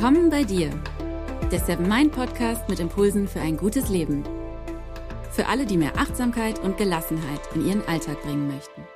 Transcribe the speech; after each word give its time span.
Willkommen 0.00 0.30
bei 0.30 0.44
dir, 0.44 0.70
der 1.50 1.58
Seven 1.58 1.88
Mind 1.88 2.12
Podcast 2.12 2.68
mit 2.68 2.78
Impulsen 2.78 3.26
für 3.26 3.40
ein 3.40 3.56
gutes 3.56 3.88
Leben. 3.88 4.22
Für 5.32 5.48
alle, 5.48 5.66
die 5.66 5.76
mehr 5.76 5.96
Achtsamkeit 5.96 6.60
und 6.60 6.76
Gelassenheit 6.76 7.40
in 7.56 7.66
ihren 7.66 7.84
Alltag 7.88 8.22
bringen 8.22 8.46
möchten. 8.46 8.86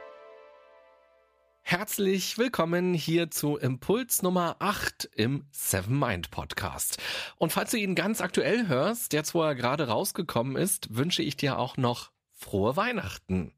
Herzlich 1.62 2.38
willkommen 2.38 2.94
hier 2.94 3.32
zu 3.32 3.56
Impuls 3.56 4.22
Nummer 4.22 4.54
8 4.60 5.10
im 5.16 5.44
Seven 5.50 5.98
Mind 5.98 6.30
Podcast. 6.30 6.98
Und 7.36 7.52
falls 7.52 7.72
du 7.72 7.78
ihn 7.78 7.96
ganz 7.96 8.20
aktuell 8.20 8.68
hörst, 8.68 9.12
jetzt 9.12 9.34
wo 9.34 9.42
er 9.42 9.56
gerade 9.56 9.88
rausgekommen 9.88 10.54
ist, 10.54 10.94
wünsche 10.94 11.24
ich 11.24 11.36
dir 11.36 11.58
auch 11.58 11.76
noch 11.76 12.12
frohe 12.30 12.76
Weihnachten. 12.76 13.52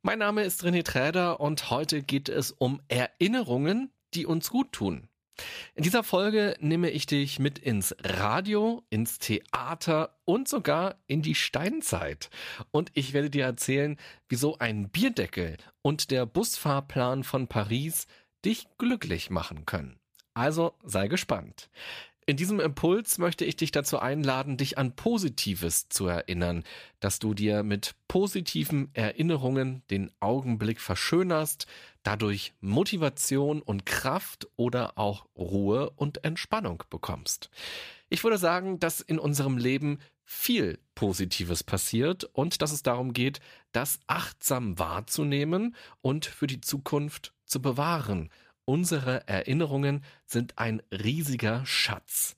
Mein 0.00 0.20
Name 0.20 0.42
ist 0.42 0.64
René 0.64 0.84
Träder 0.84 1.38
und 1.38 1.68
heute 1.68 2.02
geht 2.02 2.30
es 2.30 2.50
um 2.50 2.80
Erinnerungen, 2.88 3.92
die 4.14 4.24
uns 4.24 4.48
gut 4.48 4.72
tun. 4.72 5.10
In 5.74 5.82
dieser 5.82 6.02
Folge 6.02 6.56
nehme 6.60 6.90
ich 6.90 7.06
dich 7.06 7.38
mit 7.38 7.58
ins 7.58 7.94
Radio, 8.02 8.82
ins 8.90 9.18
Theater 9.18 10.18
und 10.24 10.48
sogar 10.48 10.96
in 11.06 11.22
die 11.22 11.34
Steinzeit. 11.34 12.30
Und 12.70 12.90
ich 12.94 13.12
werde 13.12 13.30
dir 13.30 13.44
erzählen, 13.44 13.96
wieso 14.28 14.58
ein 14.58 14.88
Bierdeckel 14.88 15.56
und 15.82 16.10
der 16.10 16.26
Busfahrplan 16.26 17.24
von 17.24 17.48
Paris 17.48 18.06
dich 18.44 18.66
glücklich 18.78 19.30
machen 19.30 19.66
können. 19.66 19.98
Also 20.34 20.74
sei 20.84 21.08
gespannt. 21.08 21.68
In 22.28 22.36
diesem 22.36 22.60
Impuls 22.60 23.16
möchte 23.16 23.46
ich 23.46 23.56
dich 23.56 23.70
dazu 23.70 24.00
einladen, 24.00 24.58
dich 24.58 24.76
an 24.76 24.94
Positives 24.94 25.88
zu 25.88 26.08
erinnern, 26.08 26.62
dass 27.00 27.20
du 27.20 27.32
dir 27.32 27.62
mit 27.62 27.94
positiven 28.06 28.90
Erinnerungen 28.92 29.82
den 29.90 30.12
Augenblick 30.20 30.78
verschönerst, 30.78 31.66
dadurch 32.02 32.52
Motivation 32.60 33.62
und 33.62 33.86
Kraft 33.86 34.46
oder 34.56 34.98
auch 34.98 35.24
Ruhe 35.36 35.88
und 35.96 36.22
Entspannung 36.22 36.84
bekommst. 36.90 37.48
Ich 38.10 38.22
würde 38.24 38.36
sagen, 38.36 38.78
dass 38.78 39.00
in 39.00 39.18
unserem 39.18 39.56
Leben 39.56 39.98
viel 40.22 40.78
Positives 40.94 41.64
passiert 41.64 42.24
und 42.24 42.60
dass 42.60 42.72
es 42.72 42.82
darum 42.82 43.14
geht, 43.14 43.40
das 43.72 44.00
achtsam 44.06 44.78
wahrzunehmen 44.78 45.74
und 46.02 46.26
für 46.26 46.46
die 46.46 46.60
Zukunft 46.60 47.32
zu 47.46 47.62
bewahren 47.62 48.28
Unsere 48.68 49.26
Erinnerungen 49.26 50.04
sind 50.26 50.58
ein 50.58 50.82
riesiger 50.92 51.64
Schatz. 51.64 52.36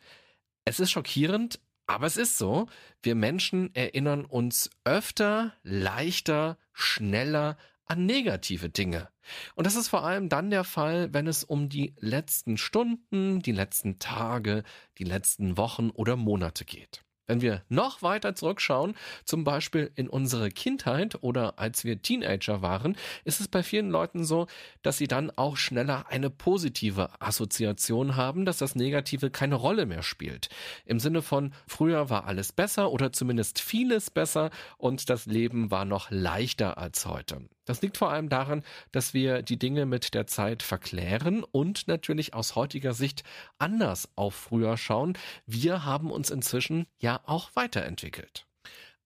Es 0.65 0.79
ist 0.79 0.93
schockierend, 0.93 1.59
aber 1.89 2.07
es 2.07 2.17
ist 2.17 2.39
so. 2.39 2.69
Wir 3.03 3.17
Menschen 3.17 3.75
erinnern 3.75 4.27
uns 4.27 4.71
öfter, 4.85 5.55
leichter, 5.65 6.57
schneller 6.73 7.57
an 7.85 8.07
negative 8.07 8.69
Dinge. 8.69 9.09
Und 9.57 9.67
das 9.67 9.75
ist 9.75 9.89
vor 9.89 10.05
allem 10.05 10.29
dann 10.29 10.51
der 10.51 10.63
Fall, 10.63 11.13
wenn 11.13 11.27
es 11.27 11.43
um 11.43 11.69
die 11.69 11.97
letzten 11.99 12.59
Stunden, 12.59 13.43
die 13.43 13.51
letzten 13.51 13.99
Tage, 13.99 14.63
die 14.99 15.05
letzten 15.05 15.57
Wochen 15.57 15.91
oder 15.91 16.15
Monate 16.15 16.65
geht. 16.65 17.05
Wenn 17.31 17.43
wir 17.43 17.63
noch 17.69 18.03
weiter 18.03 18.35
zurückschauen, 18.35 18.97
zum 19.25 19.45
Beispiel 19.45 19.93
in 19.95 20.09
unsere 20.09 20.51
Kindheit 20.51 21.23
oder 21.23 21.61
als 21.61 21.85
wir 21.85 22.03
Teenager 22.03 22.61
waren, 22.61 22.97
ist 23.25 23.41
es 23.41 23.47
bei 23.47 23.63
vielen 23.63 23.89
Leuten 23.89 24.25
so, 24.25 24.49
dass 24.83 24.99
sie 24.99 25.07
dann 25.07 25.31
auch 25.37 25.57
schneller 25.57 26.07
eine 26.09 26.29
positive 26.29 27.09
Assoziation 27.21 28.17
haben, 28.17 28.45
dass 28.47 28.59
das 28.59 28.75
Negative 28.75 29.31
keine 29.31 29.55
Rolle 29.55 29.87
mehr 29.87 30.03
spielt. 30.03 30.49
Im 30.85 30.99
Sinne 30.99 31.23
von, 31.23 31.53
früher 31.69 32.11
war 32.11 32.27
alles 32.27 32.51
besser 32.51 32.91
oder 32.91 33.13
zumindest 33.13 33.61
vieles 33.61 34.11
besser 34.11 34.51
und 34.77 35.09
das 35.09 35.27
Leben 35.27 35.71
war 35.71 35.85
noch 35.85 36.11
leichter 36.11 36.79
als 36.79 37.07
heute. 37.07 37.43
Das 37.71 37.83
liegt 37.83 37.99
vor 37.99 38.11
allem 38.11 38.29
daran, 38.29 38.65
dass 38.91 39.15
wir 39.15 39.43
die 39.43 39.57
Dinge 39.57 39.87
mit 39.87 40.13
der 40.13 40.27
Zeit 40.27 40.65
verklären 40.65 41.45
und 41.45 41.87
natürlich 41.87 42.35
aus 42.35 42.57
heutiger 42.57 42.95
Sicht 42.95 43.23
anders 43.61 44.09
auf 44.17 44.35
früher 44.35 44.77
schauen. 44.77 45.17
Wir 45.47 45.85
haben 45.85 46.11
uns 46.11 46.31
inzwischen 46.31 46.87
ja 46.99 47.21
auch 47.27 47.51
weiterentwickelt. 47.55 48.45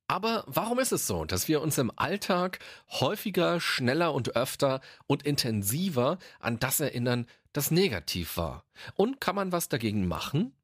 Aber 0.09 0.45
warum 0.47 0.79
ist 0.79 0.93
es 0.93 1.07
so, 1.07 1.27
dass 1.27 1.47
wir 1.47 1.61
uns 1.61 1.77
im 1.77 1.93
Alltag 1.97 2.59
häufiger, 2.89 3.61
schneller 3.61 4.15
und 4.15 4.35
öfter 4.35 4.81
und 5.07 5.25
intensiver 5.25 6.17
an 6.41 6.59
das 6.59 6.81
erinnern, 6.81 7.27
das 7.53 7.71
negativ 7.71 8.39
war? 8.39 8.65
Und 8.95 9.21
kann 9.21 9.35
man 9.35 9.53
was 9.53 9.69
dagegen 9.69 10.09
machen? 10.09 10.55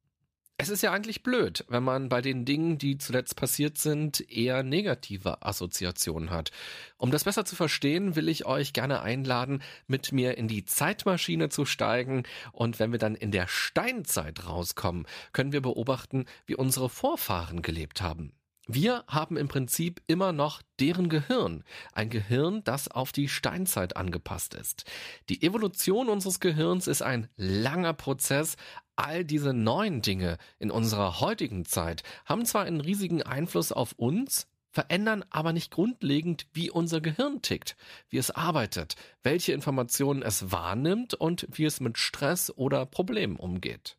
Es 0.61 0.69
ist 0.69 0.83
ja 0.83 0.93
eigentlich 0.93 1.23
blöd, 1.23 1.65
wenn 1.69 1.83
man 1.83 2.11
bei 2.11 2.21
den 2.21 2.45
Dingen, 2.45 2.77
die 2.77 2.99
zuletzt 2.99 3.35
passiert 3.35 3.79
sind, 3.79 4.21
eher 4.31 4.63
negative 4.63 5.43
Assoziationen 5.43 6.31
hat. 6.31 6.51
Um 6.99 7.11
das 7.11 7.25
besser 7.25 7.47
zu 7.47 7.57
verstehen, 7.57 8.15
will 8.15 8.29
ich 8.29 8.45
euch 8.45 8.75
gerne 8.75 9.01
einladen, 9.01 9.63
mit 9.87 10.13
mir 10.13 10.37
in 10.37 10.49
die 10.49 10.67
Zeitmaschine 10.67 11.49
zu 11.49 11.65
steigen 11.65 12.25
und 12.53 12.79
wenn 12.79 12.93
wir 12.93 12.99
dann 12.99 13.15
in 13.15 13.31
der 13.31 13.47
Steinzeit 13.47 14.47
rauskommen, 14.47 15.07
können 15.33 15.53
wir 15.53 15.63
beobachten, 15.63 16.27
wie 16.45 16.57
unsere 16.57 16.91
Vorfahren 16.91 17.63
gelebt 17.63 18.03
haben. 18.03 18.35
Wir 18.73 19.03
haben 19.09 19.37
im 19.37 19.49
Prinzip 19.49 20.01
immer 20.07 20.33
noch 20.33 20.63
deren 20.79 21.09
Gehirn. 21.09 21.65
Ein 21.93 22.09
Gehirn, 22.09 22.63
das 22.63 22.87
auf 22.87 23.11
die 23.11 23.29
Steinzeit 23.29 23.97
angepasst 23.97 24.55
ist. 24.55 24.85
Die 25.29 25.43
Evolution 25.43 26.09
unseres 26.09 26.39
Gehirns 26.39 26.87
ist 26.87 27.03
ein 27.03 27.29
langer 27.37 27.95
Prozess. 27.95 28.57
All 29.03 29.25
diese 29.25 29.55
neuen 29.55 30.03
Dinge 30.03 30.37
in 30.59 30.71
unserer 30.71 31.21
heutigen 31.21 31.65
Zeit 31.65 32.03
haben 32.27 32.45
zwar 32.45 32.65
einen 32.65 32.83
riesigen 32.83 33.23
Einfluss 33.23 33.73
auf 33.73 33.93
uns, 33.93 34.47
verändern 34.73 35.25
aber 35.31 35.55
nicht 35.55 35.71
grundlegend, 35.71 36.47
wie 36.53 36.71
unser 36.71 37.01
Gehirn 37.01 37.41
tickt, 37.41 37.77
wie 38.11 38.19
es 38.19 38.31
arbeitet, 38.31 38.97
welche 39.23 39.55
Informationen 39.55 40.21
es 40.21 40.53
wahrnimmt 40.53 41.15
und 41.15 41.49
wie 41.51 41.65
es 41.65 41.81
mit 41.81 41.97
Stress 41.97 42.53
oder 42.55 42.85
Problemen 42.85 43.37
umgeht. 43.37 43.97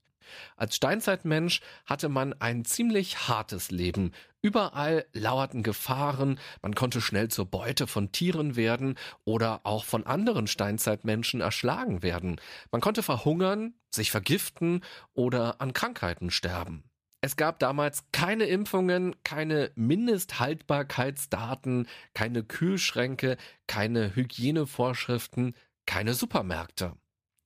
Als 0.55 0.75
Steinzeitmensch 0.75 1.61
hatte 1.85 2.09
man 2.09 2.33
ein 2.33 2.65
ziemlich 2.65 3.27
hartes 3.27 3.71
Leben. 3.71 4.11
Überall 4.41 5.05
lauerten 5.13 5.63
Gefahren, 5.63 6.39
man 6.61 6.73
konnte 6.73 7.01
schnell 7.01 7.29
zur 7.29 7.45
Beute 7.45 7.87
von 7.87 8.11
Tieren 8.11 8.55
werden 8.55 8.95
oder 9.23 9.61
auch 9.63 9.85
von 9.85 10.05
anderen 10.05 10.47
Steinzeitmenschen 10.47 11.41
erschlagen 11.41 12.01
werden. 12.01 12.41
Man 12.71 12.81
konnte 12.81 13.03
verhungern, 13.03 13.75
sich 13.91 14.11
vergiften 14.11 14.83
oder 15.13 15.61
an 15.61 15.73
Krankheiten 15.73 16.31
sterben. 16.31 16.83
Es 17.23 17.35
gab 17.35 17.59
damals 17.59 18.03
keine 18.11 18.45
Impfungen, 18.45 19.15
keine 19.23 19.71
Mindesthaltbarkeitsdaten, 19.75 21.87
keine 22.15 22.43
Kühlschränke, 22.43 23.37
keine 23.67 24.15
Hygienevorschriften, 24.15 25.55
keine 25.85 26.15
Supermärkte. 26.15 26.95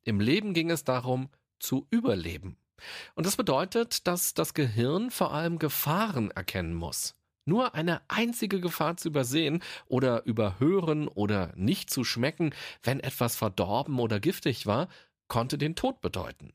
Im 0.05 0.21
Leben 0.21 0.53
ging 0.53 0.71
es 0.71 0.85
darum, 0.85 1.27
zu 1.59 1.87
überleben. 1.89 2.55
Und 3.15 3.25
das 3.25 3.35
bedeutet, 3.35 4.07
dass 4.07 4.33
das 4.33 4.53
Gehirn 4.53 5.11
vor 5.11 5.33
allem 5.33 5.59
Gefahren 5.59 6.31
erkennen 6.31 6.73
muss. 6.73 7.15
Nur 7.45 7.75
eine 7.75 8.01
einzige 8.09 8.59
Gefahr 8.59 8.97
zu 8.97 9.09
übersehen 9.09 9.61
oder 9.87 10.25
überhören 10.25 11.07
oder 11.07 11.53
nicht 11.55 11.91
zu 11.91 12.03
schmecken, 12.03 12.53
wenn 12.81 12.99
etwas 12.99 13.35
verdorben 13.35 13.99
oder 13.99 14.19
giftig 14.19 14.65
war, 14.65 14.87
konnte 15.27 15.57
den 15.57 15.75
Tod 15.75 16.01
bedeuten. 16.01 16.53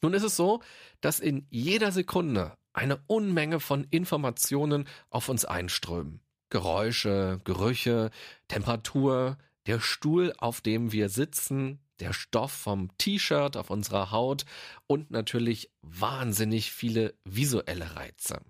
Nun 0.00 0.14
ist 0.14 0.22
es 0.22 0.36
so, 0.36 0.62
dass 1.00 1.20
in 1.20 1.46
jeder 1.50 1.92
Sekunde 1.92 2.56
eine 2.72 3.00
Unmenge 3.06 3.60
von 3.60 3.84
Informationen 3.90 4.86
auf 5.10 5.28
uns 5.28 5.44
einströmen. 5.44 6.20
Geräusche, 6.50 7.40
Gerüche, 7.44 8.10
Temperatur, 8.48 9.38
der 9.66 9.80
Stuhl, 9.80 10.32
auf 10.38 10.60
dem 10.60 10.92
wir 10.92 11.08
sitzen, 11.08 11.80
der 12.00 12.12
Stoff 12.12 12.52
vom 12.52 12.96
T-Shirt 12.98 13.56
auf 13.56 13.70
unserer 13.70 14.10
Haut 14.10 14.44
und 14.86 15.10
natürlich 15.10 15.70
wahnsinnig 15.82 16.72
viele 16.72 17.14
visuelle 17.24 17.96
Reize. 17.96 18.40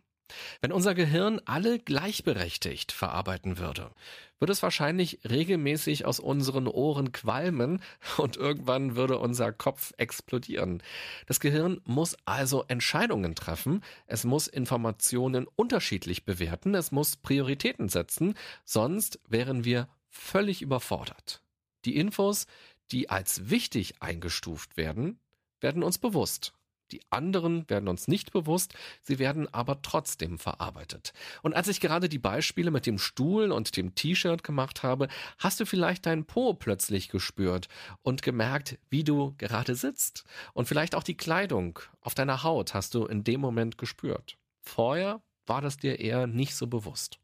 Wenn 0.61 0.73
unser 0.73 0.95
Gehirn 0.95 1.41
alle 1.45 1.79
gleichberechtigt 1.79 2.93
verarbeiten 2.93 3.59
würde, 3.59 3.91
würde 4.39 4.53
es 4.53 4.63
wahrscheinlich 4.63 5.21
regelmäßig 5.29 6.05
aus 6.05 6.19
unseren 6.19 6.67
Ohren 6.67 7.13
qualmen 7.13 7.83
und 8.17 8.37
irgendwann 8.37 8.97
würde 8.97 9.19
unser 9.19 9.53
Kopf 9.53 9.93
explodieren. 9.99 10.83
Das 11.27 11.41
Gehirn 11.41 11.81
muss 11.85 12.17
also 12.25 12.65
Entscheidungen 12.69 13.35
treffen, 13.35 13.83
es 14.07 14.25
muss 14.25 14.49
Informationen 14.49 15.47
unterschiedlich 15.55 16.25
bewerten, 16.25 16.75
es 16.75 16.91
muss 16.93 17.17
Prioritäten 17.17 17.89
setzen, 17.89 18.35
sonst 18.65 19.21
wären 19.29 19.65
wir 19.65 19.89
völlig 20.09 20.63
überfordert. 20.63 21.43
Die 21.85 21.97
Infos, 21.97 22.47
die 22.93 23.11
als 23.11 23.51
wichtig 23.51 23.95
eingestuft 24.01 24.77
werden, 24.77 25.19
werden 25.61 25.83
uns 25.83 25.99
bewusst. 25.99 26.53
Die 26.93 27.01
anderen 27.09 27.69
werden 27.71 27.89
uns 27.89 28.07
nicht 28.07 28.33
bewusst, 28.33 28.75
sie 29.03 29.19
werden 29.19 29.53
aber 29.53 29.81
trotzdem 29.81 30.39
verarbeitet. 30.39 31.15
Und 31.41 31.55
als 31.55 31.69
ich 31.69 31.81
gerade 31.81 32.11
die 32.11 32.19
Beispiele 32.19 32.71
mit 32.71 32.85
dem 32.85 32.99
Stuhl 32.99 33.51
und 33.51 33.79
dem 33.79 33.95
T-Shirt 33.95 34.45
gemacht 34.45 34.83
habe, 34.83 35.09
hast 35.39 35.59
du 35.59 35.65
vielleicht 35.65 36.05
deinen 36.05 36.27
Po 36.27 36.53
plötzlich 36.53 37.09
gespürt 37.09 37.69
und 38.03 38.23
gemerkt, 38.23 38.79
wie 38.91 39.05
du 39.05 39.35
gerade 39.39 39.75
sitzt. 39.75 40.25
Und 40.53 40.69
vielleicht 40.69 40.95
auch 40.95 41.03
die 41.03 41.17
Kleidung 41.17 41.79
auf 42.03 42.15
deiner 42.15 42.43
Haut 42.43 42.75
hast 42.75 42.95
du 42.95 43.07
in 43.07 43.25
dem 43.25 43.41
Moment 43.41 43.79
gespürt. 43.79 44.37
Vorher 44.61 45.23
war 45.47 45.63
das 45.63 45.79
dir 45.79 45.99
eher 45.99 46.27
nicht 46.27 46.55
so 46.55 46.67
bewusst. 46.67 47.19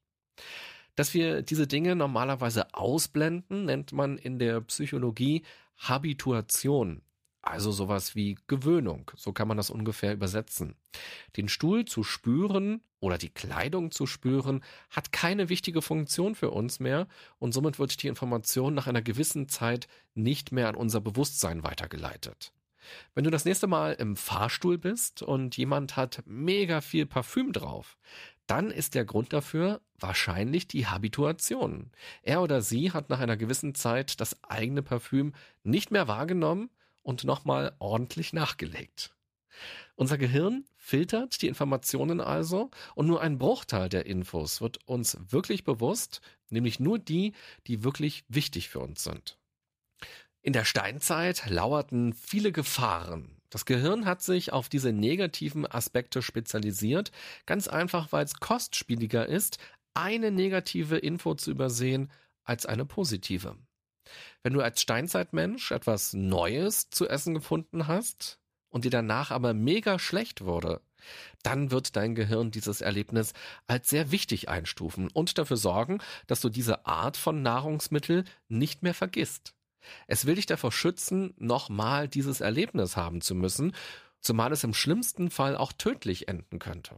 Dass 0.99 1.15
wir 1.15 1.43
diese 1.43 1.69
Dinge 1.69 1.95
normalerweise 1.95 2.75
ausblenden, 2.75 3.67
nennt 3.67 3.93
man 3.93 4.19
in 4.19 4.41
der 4.41 4.61
Psychologie 4.63 5.45
Habituation. 5.77 7.03
also 7.41 7.71
sowas 7.71 8.17
wie 8.17 8.37
Gewöhnung, 8.49 9.09
so 9.15 9.33
kann 9.33 9.47
man 9.47 9.57
das 9.57 9.71
ungefähr 9.71 10.13
übersetzen. 10.13 10.75
Den 11.37 11.49
Stuhl 11.49 11.85
zu 11.85 12.03
spüren 12.03 12.83
oder 12.99 13.17
die 13.17 13.29
Kleidung 13.29 13.93
zu 13.93 14.07
spüren, 14.07 14.65
hat 14.91 15.13
keine 15.13 15.49
wichtige 15.49 15.83
Funktion 15.83 16.35
für 16.35 16.51
uns 16.51 16.81
mehr 16.81 17.07
und 17.39 17.53
somit 17.53 17.79
wird 17.79 18.03
die 18.03 18.09
Information 18.09 18.75
nach 18.75 18.89
einer 18.89 19.01
gewissen 19.01 19.49
Zeit 19.49 19.87
nicht 20.15 20.51
mehr 20.51 20.69
an 20.69 20.75
unser 20.75 21.01
Bewusstsein 21.01 21.63
weitergeleitet. 21.63 22.53
Wenn 23.15 23.23
du 23.25 23.31
das 23.31 23.45
nächste 23.45 23.69
Mal 23.69 23.93
im 23.93 24.17
Fahrstuhl 24.17 24.79
bist 24.79 25.23
und 25.23 25.57
jemand 25.57 25.97
hat 25.97 26.23
mega 26.27 26.81
viel 26.81 27.07
Parfüm 27.07 27.53
drauf, 27.53 27.97
dann 28.49 28.71
ist 28.71 28.95
der 28.95 29.05
Grund 29.05 29.33
dafür 29.33 29.81
wahrscheinlich 29.99 30.67
die 30.67 30.87
Habituation. 30.87 31.91
Er 32.23 32.43
oder 32.43 32.63
sie 32.63 32.93
hat 32.93 33.11
nach 33.11 33.21
einer 33.21 33.37
gewissen 33.37 33.75
Zeit 33.75 34.21
das 34.21 34.43
eigene 34.43 34.83
Parfüm 34.83 35.35
nicht 35.63 35.91
mehr 35.91 36.09
wahrgenommen 36.09 36.71
und 37.03 37.25
nochmal 37.25 37.75
ordentlich 37.79 38.33
nachgelegt. 38.33 39.15
Unser 39.97 40.19
Gehirn 40.19 40.65
filtert 40.77 41.43
die 41.43 41.49
Informationen 41.49 42.21
also 42.21 42.71
und 42.95 43.07
nur 43.07 43.21
ein 43.21 43.39
Bruchteil 43.39 43.89
der 43.89 44.07
Infos 44.07 44.61
wird 44.61 44.79
uns 44.87 45.19
wirklich 45.29 45.65
bewusst, 45.65 46.21
nämlich 46.49 46.81
nur 46.81 46.99
die, 46.99 47.33
die 47.67 47.83
wirklich 47.83 48.25
wichtig 48.29 48.69
für 48.69 48.81
uns 48.81 49.03
sind. 49.03 49.39
In 50.41 50.53
der 50.53 50.65
Steinzeit 50.65 51.51
lauerten 51.51 52.13
viele 52.13 52.53
Gefahren. 52.53 53.38
Das 53.51 53.65
Gehirn 53.65 54.05
hat 54.05 54.23
sich 54.23 54.53
auf 54.53 54.69
diese 54.69 54.93
negativen 54.93 55.67
Aspekte 55.67 56.21
spezialisiert, 56.23 57.11
ganz 57.47 57.67
einfach, 57.67 58.13
weil 58.13 58.25
es 58.25 58.41
kostspieliger 58.41 59.27
ist, 59.27 59.59
eine 59.95 60.31
negative 60.31 60.99
Info 60.99 61.35
zu 61.35 61.51
übersehen 61.51 62.11
als 62.45 62.67
eine 62.67 62.85
positive. 62.85 63.57
Wenn 64.43 64.53
du 64.53 64.61
als 64.61 64.81
Steinzeitmensch 64.81 65.71
etwas 65.73 66.13
Neues 66.13 66.91
zu 66.91 67.09
essen 67.09 67.35
gefunden 67.35 67.87
hast 67.87 68.39
und 68.69 68.85
dir 68.85 68.91
danach 68.91 69.31
aber 69.31 69.55
mega 69.55 69.99
schlecht 69.99 70.45
wurde, 70.45 70.81
dann 71.43 71.71
wird 71.71 71.97
dein 71.97 72.15
Gehirn 72.15 72.51
dieses 72.51 72.81
Erlebnis 72.81 73.33
als 73.67 73.89
sehr 73.89 74.11
wichtig 74.11 74.49
einstufen 74.49 75.09
und 75.13 75.39
dafür 75.39 75.57
sorgen, 75.57 75.99
dass 76.27 76.41
du 76.41 76.49
diese 76.49 76.87
Art 76.87 77.17
von 77.17 77.43
Nahrungsmittel 77.43 78.25
nicht 78.49 78.83
mehr 78.83 78.95
vergisst. 78.95 79.55
Es 80.07 80.27
will 80.27 80.35
dich 80.37 80.47
davor 80.47 80.73
schützen, 80.73 81.35
nochmal 81.39 82.09
dieses 82.09 82.41
Erlebnis 82.41 82.97
haben 82.97 83.21
zu 83.21 83.35
müssen, 83.35 83.75
zumal 84.21 84.53
es 84.53 84.65
im 84.65 84.75
schlimmsten 84.75 85.31
Fall 85.31 85.57
auch 85.57 85.73
tödlich 85.73 86.29
enden 86.29 86.59
könnte. 86.59 86.97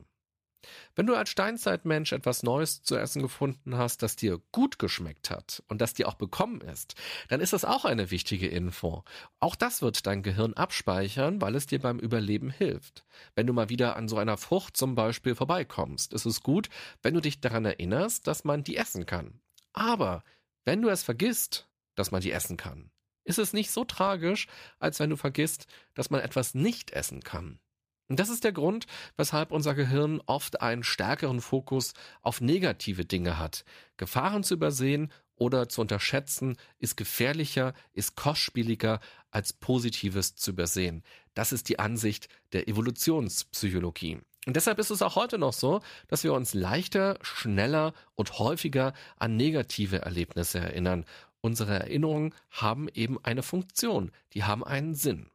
Wenn 0.94 1.06
du 1.06 1.14
als 1.14 1.30
Steinzeitmensch 1.30 2.12
etwas 2.12 2.42
Neues 2.42 2.82
zu 2.82 2.96
essen 2.96 3.22
gefunden 3.22 3.76
hast, 3.76 4.02
das 4.02 4.16
dir 4.16 4.40
gut 4.52 4.78
geschmeckt 4.78 5.30
hat 5.30 5.62
und 5.68 5.80
das 5.80 5.94
dir 5.94 6.08
auch 6.08 6.14
bekommen 6.14 6.60
ist, 6.60 6.94
dann 7.28 7.40
ist 7.40 7.52
das 7.52 7.64
auch 7.64 7.84
eine 7.84 8.10
wichtige 8.10 8.48
Info. 8.48 9.04
Auch 9.38 9.56
das 9.56 9.80
wird 9.80 10.06
dein 10.06 10.22
Gehirn 10.22 10.54
abspeichern, 10.54 11.40
weil 11.40 11.54
es 11.54 11.66
dir 11.66 11.78
beim 11.78 11.98
Überleben 11.98 12.50
hilft. 12.50 13.04
Wenn 13.34 13.46
du 13.46 13.52
mal 13.52 13.70
wieder 13.70 13.96
an 13.96 14.08
so 14.08 14.18
einer 14.18 14.36
Frucht 14.36 14.76
zum 14.76 14.94
Beispiel 14.94 15.34
vorbeikommst, 15.34 16.12
ist 16.12 16.26
es 16.26 16.42
gut, 16.42 16.68
wenn 17.02 17.14
du 17.14 17.20
dich 17.20 17.40
daran 17.40 17.64
erinnerst, 17.64 18.26
dass 18.26 18.44
man 18.44 18.62
die 18.62 18.76
essen 18.76 19.06
kann. 19.06 19.40
Aber 19.72 20.24
wenn 20.64 20.82
du 20.82 20.88
es 20.88 21.02
vergisst, 21.02 21.69
dass 22.00 22.10
man 22.10 22.22
die 22.22 22.32
essen 22.32 22.56
kann. 22.56 22.90
Ist 23.24 23.38
es 23.38 23.52
nicht 23.52 23.70
so 23.70 23.84
tragisch, 23.84 24.48
als 24.78 24.98
wenn 24.98 25.10
du 25.10 25.16
vergisst, 25.16 25.66
dass 25.94 26.10
man 26.10 26.20
etwas 26.20 26.54
nicht 26.54 26.90
essen 26.90 27.20
kann. 27.20 27.60
Und 28.08 28.18
das 28.18 28.28
ist 28.28 28.42
der 28.42 28.52
Grund, 28.52 28.86
weshalb 29.16 29.52
unser 29.52 29.74
Gehirn 29.74 30.20
oft 30.26 30.62
einen 30.62 30.82
stärkeren 30.82 31.40
Fokus 31.40 31.92
auf 32.22 32.40
negative 32.40 33.04
Dinge 33.04 33.38
hat. 33.38 33.64
Gefahren 33.98 34.42
zu 34.42 34.54
übersehen 34.54 35.12
oder 35.36 35.68
zu 35.68 35.82
unterschätzen 35.82 36.56
ist 36.78 36.96
gefährlicher, 36.96 37.72
ist 37.92 38.16
kostspieliger 38.16 38.98
als 39.30 39.52
Positives 39.52 40.34
zu 40.34 40.50
übersehen. 40.50 41.04
Das 41.34 41.52
ist 41.52 41.68
die 41.68 41.78
Ansicht 41.78 42.28
der 42.52 42.66
Evolutionspsychologie. 42.66 44.18
Und 44.46 44.56
deshalb 44.56 44.78
ist 44.78 44.90
es 44.90 45.02
auch 45.02 45.16
heute 45.16 45.38
noch 45.38 45.52
so, 45.52 45.80
dass 46.08 46.24
wir 46.24 46.32
uns 46.32 46.54
leichter, 46.54 47.18
schneller 47.20 47.92
und 48.14 48.38
häufiger 48.38 48.94
an 49.18 49.36
negative 49.36 49.98
Erlebnisse 49.98 50.58
erinnern 50.58 51.04
Unsere 51.42 51.78
Erinnerungen 51.78 52.34
haben 52.50 52.88
eben 52.88 53.22
eine 53.24 53.42
Funktion, 53.42 54.12
die 54.34 54.44
haben 54.44 54.62
einen 54.64 54.94
Sinn. 54.94 55.30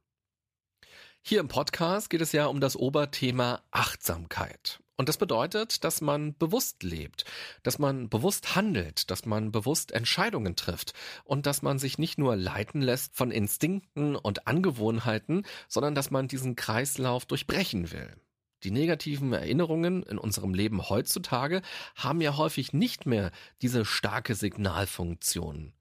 Hier 1.22 1.40
im 1.40 1.48
Podcast 1.48 2.12
geht 2.12 2.22
es 2.22 2.32
ja 2.32 2.46
um 2.46 2.62
das 2.62 2.76
Oberthema 2.76 3.64
Achtsamkeit. 3.72 4.80
Und 4.98 5.10
das 5.10 5.18
bedeutet, 5.18 5.84
dass 5.84 6.00
man 6.00 6.38
bewusst 6.38 6.84
lebt, 6.84 7.26
dass 7.64 7.80
man 7.80 8.08
bewusst 8.10 8.56
handelt, 8.56 9.10
dass 9.10 9.26
man 9.26 9.52
bewusst 9.52 9.92
Entscheidungen 9.92 10.56
trifft 10.56 10.94
und 11.26 11.48
dass 11.48 11.64
man 11.64 11.80
sich 11.80 11.98
nicht 11.98 12.18
nur 12.18 12.36
leiten 12.36 12.82
lässt 12.82 13.16
von 13.16 13.32
Instinkten 13.32 14.16
und 14.16 14.48
Angewohnheiten, 14.48 15.46
sondern 15.68 15.96
dass 15.96 16.12
man 16.12 16.28
diesen 16.28 16.56
Kreislauf 16.56 17.26
durchbrechen 17.26 17.92
will. 17.92 18.16
Die 18.64 18.72
negativen 18.72 19.34
Erinnerungen 19.34 20.02
in 20.04 20.18
unserem 20.18 20.54
Leben 20.54 20.90
heutzutage 20.90 21.62
haben 21.96 22.22
ja 22.22 22.38
häufig 22.38 22.72
nicht 22.72 23.06
mehr 23.06 23.32
diese 23.62 23.84
starke 23.84 24.34
Signalfunktion. 24.34 25.74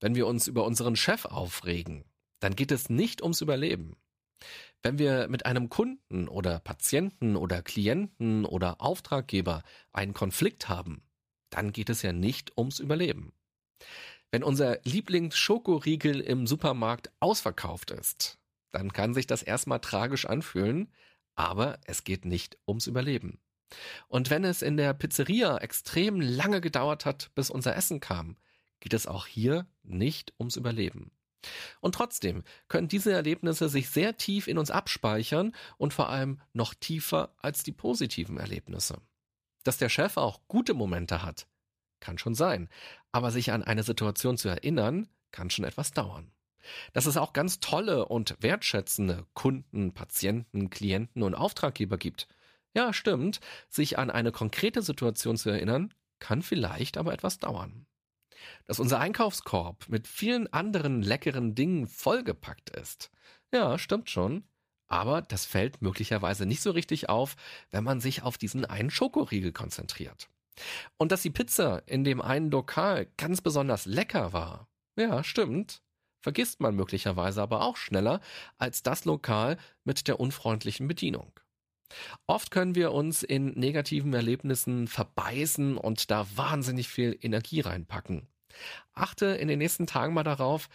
Wenn 0.00 0.14
wir 0.14 0.26
uns 0.26 0.46
über 0.46 0.64
unseren 0.64 0.96
Chef 0.96 1.26
aufregen, 1.26 2.04
dann 2.40 2.56
geht 2.56 2.72
es 2.72 2.88
nicht 2.88 3.22
ums 3.22 3.40
Überleben. 3.40 3.96
Wenn 4.82 4.98
wir 4.98 5.28
mit 5.28 5.44
einem 5.44 5.68
Kunden 5.68 6.26
oder 6.26 6.58
Patienten 6.58 7.36
oder 7.36 7.62
Klienten 7.62 8.46
oder 8.46 8.80
Auftraggeber 8.80 9.62
einen 9.92 10.14
Konflikt 10.14 10.68
haben, 10.68 11.02
dann 11.50 11.72
geht 11.72 11.90
es 11.90 12.00
ja 12.00 12.12
nicht 12.12 12.56
ums 12.56 12.78
Überleben. 12.78 13.34
Wenn 14.30 14.42
unser 14.42 14.78
Lieblingsschokoriegel 14.84 16.20
im 16.20 16.46
Supermarkt 16.46 17.10
ausverkauft 17.20 17.90
ist, 17.90 18.38
dann 18.72 18.92
kann 18.92 19.12
sich 19.12 19.26
das 19.26 19.42
erstmal 19.42 19.80
tragisch 19.80 20.24
anfühlen, 20.24 20.92
aber 21.34 21.78
es 21.84 22.04
geht 22.04 22.24
nicht 22.24 22.56
ums 22.66 22.86
Überleben. 22.86 23.40
Und 24.08 24.30
wenn 24.30 24.44
es 24.44 24.62
in 24.62 24.76
der 24.76 24.94
Pizzeria 24.94 25.58
extrem 25.58 26.20
lange 26.20 26.60
gedauert 26.60 27.04
hat, 27.04 27.30
bis 27.34 27.50
unser 27.50 27.76
Essen 27.76 28.00
kam, 28.00 28.36
geht 28.80 28.94
es 28.94 29.06
auch 29.06 29.26
hier 29.26 29.66
nicht 29.82 30.32
ums 30.38 30.56
Überleben. 30.56 31.12
Und 31.80 31.94
trotzdem 31.94 32.42
können 32.68 32.88
diese 32.88 33.12
Erlebnisse 33.12 33.68
sich 33.68 33.88
sehr 33.88 34.16
tief 34.16 34.46
in 34.46 34.58
uns 34.58 34.70
abspeichern 34.70 35.54
und 35.78 35.94
vor 35.94 36.08
allem 36.08 36.40
noch 36.52 36.74
tiefer 36.74 37.34
als 37.38 37.62
die 37.62 37.72
positiven 37.72 38.36
Erlebnisse. 38.36 39.00
Dass 39.64 39.78
der 39.78 39.88
Chef 39.88 40.16
auch 40.16 40.40
gute 40.48 40.74
Momente 40.74 41.22
hat, 41.22 41.46
kann 42.00 42.18
schon 42.18 42.34
sein, 42.34 42.68
aber 43.12 43.30
sich 43.30 43.52
an 43.52 43.62
eine 43.62 43.82
Situation 43.82 44.36
zu 44.38 44.48
erinnern, 44.48 45.08
kann 45.32 45.50
schon 45.50 45.64
etwas 45.64 45.92
dauern. 45.92 46.30
Dass 46.92 47.06
es 47.06 47.16
auch 47.16 47.32
ganz 47.32 47.60
tolle 47.60 48.06
und 48.06 48.36
wertschätzende 48.40 49.26
Kunden, 49.34 49.92
Patienten, 49.92 50.70
Klienten 50.70 51.22
und 51.22 51.34
Auftraggeber 51.34 51.96
gibt. 51.96 52.28
Ja, 52.74 52.92
stimmt, 52.92 53.40
sich 53.68 53.98
an 53.98 54.10
eine 54.10 54.30
konkrete 54.30 54.82
Situation 54.82 55.36
zu 55.36 55.50
erinnern, 55.50 55.92
kann 56.18 56.42
vielleicht 56.42 56.98
aber 56.98 57.12
etwas 57.12 57.38
dauern 57.38 57.86
dass 58.66 58.80
unser 58.80 58.98
Einkaufskorb 59.00 59.88
mit 59.88 60.06
vielen 60.06 60.52
anderen 60.52 61.02
leckeren 61.02 61.54
Dingen 61.54 61.86
vollgepackt 61.86 62.70
ist. 62.70 63.10
Ja, 63.52 63.78
stimmt 63.78 64.10
schon. 64.10 64.44
Aber 64.86 65.22
das 65.22 65.46
fällt 65.46 65.82
möglicherweise 65.82 66.46
nicht 66.46 66.62
so 66.62 66.72
richtig 66.72 67.08
auf, 67.08 67.36
wenn 67.70 67.84
man 67.84 68.00
sich 68.00 68.22
auf 68.22 68.38
diesen 68.38 68.64
einen 68.64 68.90
Schokoriegel 68.90 69.52
konzentriert. 69.52 70.28
Und 70.96 71.12
dass 71.12 71.22
die 71.22 71.30
Pizza 71.30 71.82
in 71.86 72.04
dem 72.04 72.20
einen 72.20 72.50
Lokal 72.50 73.06
ganz 73.16 73.40
besonders 73.40 73.86
lecker 73.86 74.32
war. 74.32 74.68
Ja, 74.96 75.22
stimmt. 75.22 75.82
Vergisst 76.20 76.60
man 76.60 76.74
möglicherweise 76.74 77.40
aber 77.40 77.62
auch 77.62 77.76
schneller 77.76 78.20
als 78.58 78.82
das 78.82 79.04
Lokal 79.04 79.56
mit 79.84 80.06
der 80.08 80.20
unfreundlichen 80.20 80.86
Bedienung. 80.86 81.32
Oft 82.26 82.50
können 82.50 82.74
wir 82.74 82.92
uns 82.92 83.22
in 83.22 83.52
negativen 83.52 84.12
Erlebnissen 84.14 84.86
verbeißen 84.86 85.76
und 85.76 86.10
da 86.10 86.26
wahnsinnig 86.34 86.88
viel 86.88 87.18
Energie 87.20 87.60
reinpacken. 87.60 88.28
Achte 88.92 89.26
in 89.26 89.48
den 89.48 89.58
nächsten 89.58 89.86
Tagen 89.86 90.14
mal 90.14 90.24
darauf, 90.24 90.68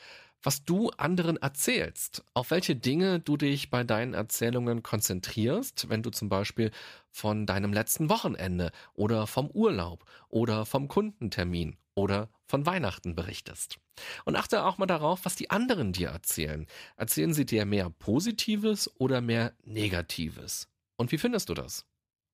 was 0.45 0.63
du 0.63 0.91
anderen 0.91 1.37
erzählst, 1.37 2.23
auf 2.33 2.51
welche 2.51 2.75
Dinge 2.75 3.19
du 3.19 3.35
dich 3.35 3.71
bei 3.71 3.83
deinen 3.83 4.13
Erzählungen 4.13 4.83
konzentrierst, 4.83 5.89
wenn 5.89 6.03
du 6.03 6.11
zum 6.11 6.29
Beispiel 6.29 6.71
von 7.09 7.45
deinem 7.45 7.73
letzten 7.73 8.09
Wochenende 8.09 8.71
oder 8.93 9.25
vom 9.25 9.49
Urlaub 9.49 10.05
oder 10.29 10.65
vom 10.65 10.87
Kundentermin 10.87 11.77
oder 11.95 12.29
von 12.47 12.65
Weihnachten 12.65 13.15
berichtest. 13.15 13.79
Und 14.25 14.35
achte 14.35 14.65
auch 14.65 14.77
mal 14.77 14.85
darauf, 14.85 15.25
was 15.25 15.35
die 15.35 15.49
anderen 15.49 15.93
dir 15.93 16.09
erzählen. 16.09 16.67
Erzählen 16.97 17.33
sie 17.33 17.45
dir 17.45 17.65
mehr 17.65 17.89
Positives 17.89 18.91
oder 18.99 19.21
mehr 19.21 19.53
Negatives? 19.63 20.67
Und 20.97 21.11
wie 21.11 21.17
findest 21.17 21.49
du 21.49 21.53
das? 21.53 21.85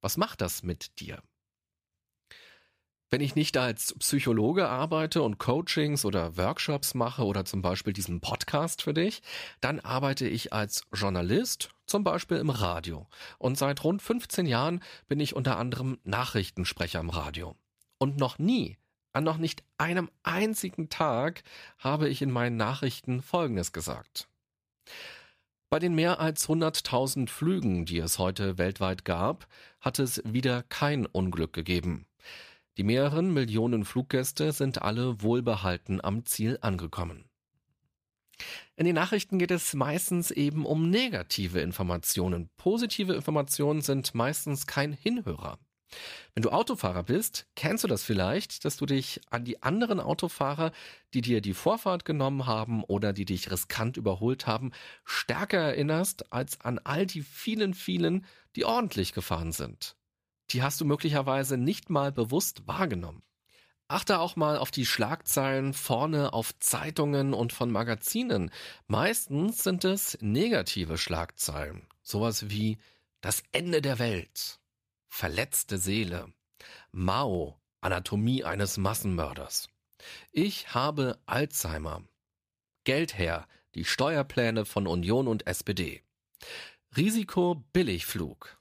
Was 0.02 0.18
macht 0.18 0.42
das 0.42 0.64
mit 0.64 1.00
dir? 1.00 1.22
Wenn 3.14 3.20
ich 3.20 3.36
nicht 3.36 3.58
als 3.58 3.94
Psychologe 4.00 4.70
arbeite 4.70 5.22
und 5.22 5.38
Coachings 5.38 6.06
oder 6.06 6.38
Workshops 6.38 6.94
mache 6.94 7.26
oder 7.26 7.44
zum 7.44 7.62
Beispiel 7.62 7.92
diesen 7.92 8.22
Podcast 8.22 8.82
für 8.82 8.94
dich, 8.94 9.22
dann 9.60 9.82
arbeite 9.82 10.26
ich 10.30 10.54
als 10.54 10.86
Journalist, 10.94 11.72
zum 11.86 12.06
Beispiel 12.06 12.38
im 12.38 12.50
Radio. 12.50 13.10
Und 13.38 13.58
seit 13.58 13.84
rund 13.84 14.02
15 14.02 14.46
Jahren 14.46 14.82
bin 15.10 15.20
ich 15.20 15.36
unter 15.36 15.58
anderem 15.58 16.00
Nachrichtensprecher 16.06 17.02
im 17.02 17.10
Radio. 17.10 17.58
Und 17.98 18.16
noch 18.16 18.40
nie, 18.40 18.78
an 19.12 19.26
noch 19.26 19.38
nicht 19.38 19.62
einem 19.78 20.10
einzigen 20.24 20.88
Tag, 20.88 21.44
habe 21.80 22.08
ich 22.08 22.22
in 22.22 22.32
meinen 22.32 22.56
Nachrichten 22.56 23.22
Folgendes 23.22 23.74
gesagt. 23.74 24.30
Bei 25.72 25.80
den 25.80 25.96
mehr 25.96 26.20
als 26.20 26.50
100.000 26.50 27.30
Flügen, 27.30 27.86
die 27.86 28.00
es 28.00 28.20
heute 28.20 28.58
weltweit 28.58 29.06
gab, 29.06 29.48
hat 29.80 30.00
es 30.00 30.22
wieder 30.26 30.64
kein 30.64 31.06
Unglück 31.06 31.54
gegeben. 31.54 32.08
Die 32.76 32.84
mehreren 32.84 33.34
Millionen 33.34 33.86
Fluggäste 33.86 34.52
sind 34.52 34.82
alle 34.82 35.22
wohlbehalten 35.22 36.04
am 36.04 36.26
Ziel 36.26 36.58
angekommen. 36.60 37.24
In 38.76 38.84
den 38.84 38.96
Nachrichten 38.96 39.40
geht 39.40 39.52
es 39.52 39.74
meistens 39.74 40.30
eben 40.30 40.66
um 40.66 40.90
negative 40.90 41.62
Informationen. 41.62 42.50
Positive 42.58 43.14
Informationen 43.14 43.80
sind 43.80 44.14
meistens 44.14 44.68
kein 44.68 44.92
Hinhörer. 44.92 45.58
Wenn 46.34 46.44
du 46.44 46.50
Autofahrer 46.50 47.04
bist, 47.04 47.48
kennst 47.56 47.84
du 47.84 47.88
das 47.88 48.04
vielleicht, 48.04 48.66
dass 48.66 48.78
du 48.78 48.86
dich 48.86 49.22
an 49.30 49.44
die 49.44 49.62
anderen 49.62 50.00
Autofahrer, 50.00 50.72
die 51.14 51.22
dir 51.22 51.42
die 51.42 51.54
Vorfahrt 51.54 52.06
genommen 52.06 52.46
haben 52.46 52.84
oder 52.84 53.14
die 53.14 53.26
dich 53.26 53.52
riskant 53.52 53.98
überholt 53.98 54.48
haben, 54.48 54.72
stärker 55.04 55.60
erinnerst 55.60 56.32
als 56.32 56.62
an 56.62 56.80
all 56.84 57.06
die 57.06 57.22
vielen, 57.22 57.74
vielen, 57.74 58.26
die 58.56 58.66
ordentlich 58.66 59.14
gefahren 59.14 59.52
sind. 59.52 59.96
Die 60.52 60.64
hast 60.64 60.82
du 60.82 60.86
möglicherweise 60.86 61.58
nicht 61.58 61.90
mal 61.90 62.12
bewusst 62.12 62.68
wahrgenommen. 62.68 63.24
Achte 63.92 64.20
auch 64.20 64.38
mal 64.38 64.58
auf 64.58 64.72
die 64.72 64.86
Schlagzeilen 64.86 65.74
vorne 65.74 66.32
auf 66.32 66.58
Zeitungen 66.60 67.34
und 67.34 67.52
von 67.52 67.70
Magazinen. 67.70 68.50
Meistens 68.88 69.64
sind 69.64 69.84
es 69.84 70.18
negative 70.22 70.98
Schlagzeilen. 70.98 71.86
Sowas 72.02 72.50
wie 72.50 72.78
das 73.20 73.44
Ende 73.52 73.82
der 73.82 74.00
Welt, 74.00 74.61
verletzte 75.12 75.78
Seele, 75.78 76.34
Mao, 76.92 77.60
Anatomie 77.82 78.44
eines 78.44 78.78
Massenmörders. 78.78 79.68
Ich 80.32 80.74
habe 80.74 81.20
Alzheimer. 81.26 82.04
Geld 82.86 83.18
her, 83.18 83.48
die 83.76 83.86
Steuerpläne 83.86 84.66
von 84.66 84.88
Union 84.88 85.28
und 85.28 85.46
SPD. 85.46 86.02
Risiko 86.96 87.64
Billigflug. 87.74 88.58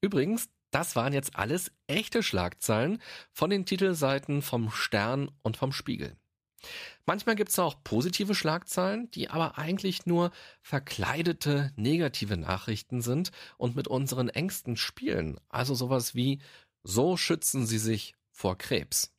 Übrigens, 0.00 0.48
das 0.70 0.96
waren 0.96 1.12
jetzt 1.12 1.36
alles 1.36 1.72
echte 1.86 2.22
Schlagzeilen 2.22 3.02
von 3.32 3.50
den 3.50 3.66
Titelseiten 3.66 4.42
vom 4.42 4.70
Stern 4.70 5.30
und 5.42 5.56
vom 5.56 5.72
Spiegel. 5.72 6.16
Manchmal 7.06 7.36
gibt 7.36 7.50
es 7.50 7.58
auch 7.58 7.82
positive 7.84 8.34
Schlagzeilen, 8.34 9.10
die 9.10 9.30
aber 9.30 9.58
eigentlich 9.58 10.06
nur 10.06 10.30
verkleidete 10.62 11.72
negative 11.76 12.36
Nachrichten 12.36 13.02
sind 13.02 13.30
und 13.56 13.76
mit 13.76 13.88
unseren 13.88 14.28
Ängsten 14.28 14.76
spielen. 14.76 15.38
Also 15.48 15.74
sowas 15.74 16.14
wie 16.14 16.40
So 16.82 17.16
schützen 17.16 17.66
Sie 17.66 17.78
sich 17.78 18.14
vor 18.30 18.58
Krebs. 18.58 19.14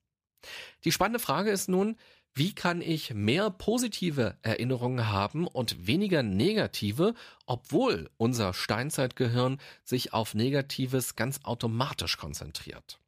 Die 0.84 0.92
spannende 0.92 1.20
Frage 1.20 1.52
ist 1.52 1.70
nun, 1.70 1.98
wie 2.38 2.54
kann 2.54 2.82
ich 2.82 3.14
mehr 3.14 3.50
positive 3.50 4.38
Erinnerungen 4.42 5.08
haben 5.08 5.48
und 5.48 5.88
weniger 5.88 6.22
negative, 6.22 7.14
obwohl 7.46 8.10
unser 8.18 8.54
Steinzeitgehirn 8.54 9.58
sich 9.86 10.12
auf 10.12 10.34
Negatives 10.34 11.16
ganz 11.16 11.40
automatisch 11.44 12.18
konzentriert? 12.18 13.00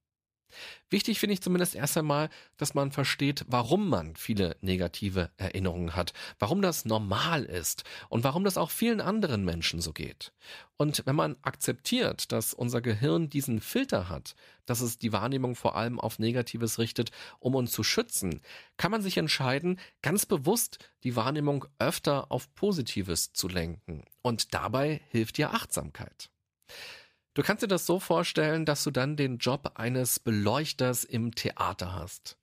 Wichtig 0.90 1.20
finde 1.20 1.34
ich 1.34 1.42
zumindest 1.42 1.76
erst 1.76 1.98
einmal, 1.98 2.30
dass 2.56 2.74
man 2.74 2.92
versteht, 2.92 3.46
warum 3.48 3.90
man 3.90 4.16
viele 4.16 4.56
negative 4.62 5.32
Erinnerungen 5.38 5.96
hat, 5.96 6.14
warum 6.40 6.62
das 6.62 6.86
normal 6.86 7.44
ist 7.44 7.84
und 8.10 8.24
warum 8.24 8.44
das 8.44 8.58
auch 8.58 8.70
vielen 8.70 9.02
anderen 9.02 9.44
Menschen 9.44 9.82
so 9.82 9.92
geht. 9.94 10.32
Und 10.78 11.04
wenn 11.06 11.16
man 11.16 11.36
akzeptiert, 11.42 12.32
dass 12.32 12.54
unser 12.54 12.82
Gehirn 12.82 13.30
diesen 13.30 13.60
Filter 13.60 14.10
hat, 14.10 14.36
dass 14.66 14.82
es 14.82 14.98
die 14.98 15.12
Wahrnehmung 15.12 15.56
vor 15.56 15.76
allem 15.76 16.00
auf 16.00 16.20
Negatives 16.20 16.80
richtet, 16.80 17.12
um 17.40 17.56
uns 17.56 17.72
zu 17.72 17.84
schützen, 17.84 18.42
kann 18.78 18.92
man 18.92 19.02
sich 19.02 19.18
entscheiden, 19.18 19.80
ganz 20.02 20.26
bewusst 20.26 20.80
die 21.04 21.16
Wahrnehmung 21.16 21.66
öfter 21.80 22.32
auf 22.32 22.54
Positives 22.56 23.34
zu 23.34 23.48
lenken. 23.48 24.06
Und 24.22 24.54
dabei 24.54 25.02
hilft 25.10 25.38
dir 25.38 25.54
Achtsamkeit. 25.54 26.30
Du 27.38 27.44
kannst 27.44 27.62
dir 27.62 27.68
das 27.68 27.86
so 27.86 28.00
vorstellen, 28.00 28.66
dass 28.66 28.84
du 28.84 28.90
dann 28.90 29.16
den 29.16 29.38
Job 29.38 29.74
eines 29.76 30.20
Beleuchters 30.20 31.04
im 31.04 31.36
Theater 31.36 31.94
hast. 31.94 32.36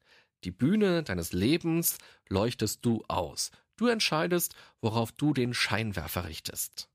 Die 0.45 0.53
Bühne 0.53 1.03
deines 1.03 1.33
Lebens 1.33 1.99
leuchtest 2.29 2.87
du 2.87 3.03
aus. 3.09 3.51
Du 3.75 3.89
entscheidest, 3.89 4.55
worauf 4.81 5.11
du 5.11 5.35
den 5.35 5.53
Scheinwerfer 5.53 6.29
richtest. 6.29 6.91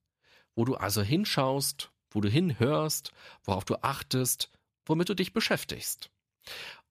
Wo 0.56 0.64
du 0.64 0.76
also 0.76 1.02
hinschaust, 1.02 1.92
wo 2.10 2.22
du 2.22 2.30
hinhörst, 2.30 3.12
worauf 3.44 3.66
du 3.66 3.76
achtest, 3.84 4.50
womit 4.86 5.10
du 5.10 5.14
dich 5.14 5.34
beschäftigst. 5.34 6.10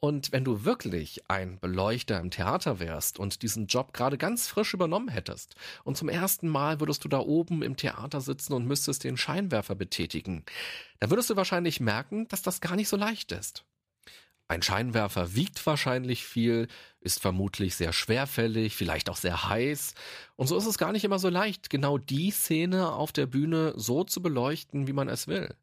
Und 0.01 0.31
wenn 0.31 0.45
du 0.45 0.65
wirklich 0.65 1.29
ein 1.29 1.59
Beleuchter 1.59 2.21
im 2.21 2.31
Theater 2.31 2.79
wärst 2.79 3.19
und 3.19 3.43
diesen 3.43 3.67
Job 3.67 3.93
gerade 3.93 4.17
ganz 4.17 4.47
frisch 4.47 4.75
übernommen 4.75 5.09
hättest 5.09 5.57
und 5.83 5.97
zum 5.97 6.09
ersten 6.09 6.49
Mal 6.49 6.79
würdest 6.79 7.05
du 7.05 7.09
da 7.09 7.19
oben 7.19 7.63
im 7.63 7.77
Theater 7.77 8.21
sitzen 8.21 8.53
und 8.53 8.67
müsstest 8.67 9.03
den 9.03 9.17
Scheinwerfer 9.17 9.75
betätigen, 9.75 10.45
dann 11.01 11.11
würdest 11.11 11.31
du 11.31 11.37
wahrscheinlich 11.37 11.81
merken, 11.81 12.29
dass 12.29 12.43
das 12.43 12.61
gar 12.61 12.77
nicht 12.77 12.89
so 12.89 12.97
leicht 12.97 13.33
ist. 13.33 13.65
Ein 14.51 14.63
Scheinwerfer 14.63 15.35
wiegt 15.35 15.65
wahrscheinlich 15.67 16.25
viel, 16.25 16.69
ist 17.01 17.21
vermutlich 17.21 17.77
sehr 17.77 17.93
schwerfällig, 17.93 18.77
vielleicht 18.77 19.11
auch 19.11 19.17
sehr 19.17 19.47
heiß. 19.47 19.95
Und 20.37 20.47
so 20.47 20.57
ist 20.57 20.65
es 20.65 20.79
gar 20.79 20.93
nicht 20.93 21.05
immer 21.05 21.19
so 21.19 21.29
leicht, 21.29 21.69
genau 21.69 21.99
die 21.99 22.31
Szene 22.31 22.93
auf 22.93 23.13
der 23.13 23.27
Bühne 23.27 23.75
so 23.77 24.05
zu 24.05 24.23
beleuchten, 24.23 24.87
wie 24.87 24.95
man 24.95 25.09
es 25.09 25.27
will. 25.29 25.55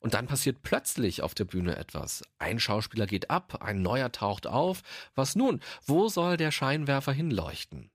Und 0.00 0.14
dann 0.14 0.26
passiert 0.26 0.62
plötzlich 0.62 1.22
auf 1.22 1.34
der 1.34 1.44
Bühne 1.44 1.76
etwas. 1.76 2.22
Ein 2.38 2.58
Schauspieler 2.60 3.06
geht 3.06 3.30
ab, 3.30 3.62
ein 3.62 3.82
neuer 3.82 4.12
taucht 4.12 4.46
auf. 4.46 4.82
Was 5.14 5.36
nun? 5.36 5.60
Wo 5.84 6.08
soll 6.08 6.36
der 6.36 6.50
Scheinwerfer 6.50 7.12
hinleuchten? 7.12 7.90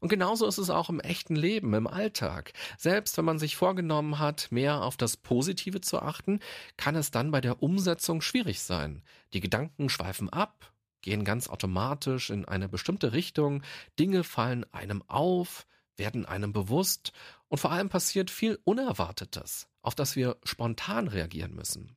Und 0.00 0.08
genauso 0.08 0.46
ist 0.46 0.58
es 0.58 0.70
auch 0.70 0.88
im 0.88 1.00
echten 1.00 1.36
Leben, 1.36 1.74
im 1.74 1.86
Alltag. 1.86 2.52
Selbst 2.78 3.16
wenn 3.16 3.24
man 3.24 3.38
sich 3.38 3.56
vorgenommen 3.56 4.18
hat, 4.18 4.48
mehr 4.50 4.82
auf 4.82 4.96
das 4.96 5.16
Positive 5.16 5.80
zu 5.80 6.00
achten, 6.00 6.40
kann 6.76 6.96
es 6.96 7.10
dann 7.10 7.30
bei 7.30 7.40
der 7.40 7.62
Umsetzung 7.62 8.20
schwierig 8.20 8.60
sein. 8.60 9.02
Die 9.32 9.40
Gedanken 9.40 9.88
schweifen 9.88 10.30
ab, 10.30 10.72
gehen 11.02 11.24
ganz 11.24 11.48
automatisch 11.48 12.30
in 12.30 12.44
eine 12.44 12.68
bestimmte 12.68 13.12
Richtung, 13.12 13.62
Dinge 13.98 14.24
fallen 14.24 14.64
einem 14.72 15.02
auf, 15.08 15.66
werden 15.96 16.26
einem 16.26 16.52
bewusst 16.52 17.12
und 17.48 17.58
vor 17.58 17.72
allem 17.72 17.88
passiert 17.88 18.30
viel 18.30 18.58
Unerwartetes, 18.64 19.68
auf 19.82 19.94
das 19.94 20.16
wir 20.16 20.36
spontan 20.44 21.08
reagieren 21.08 21.54
müssen. 21.54 21.96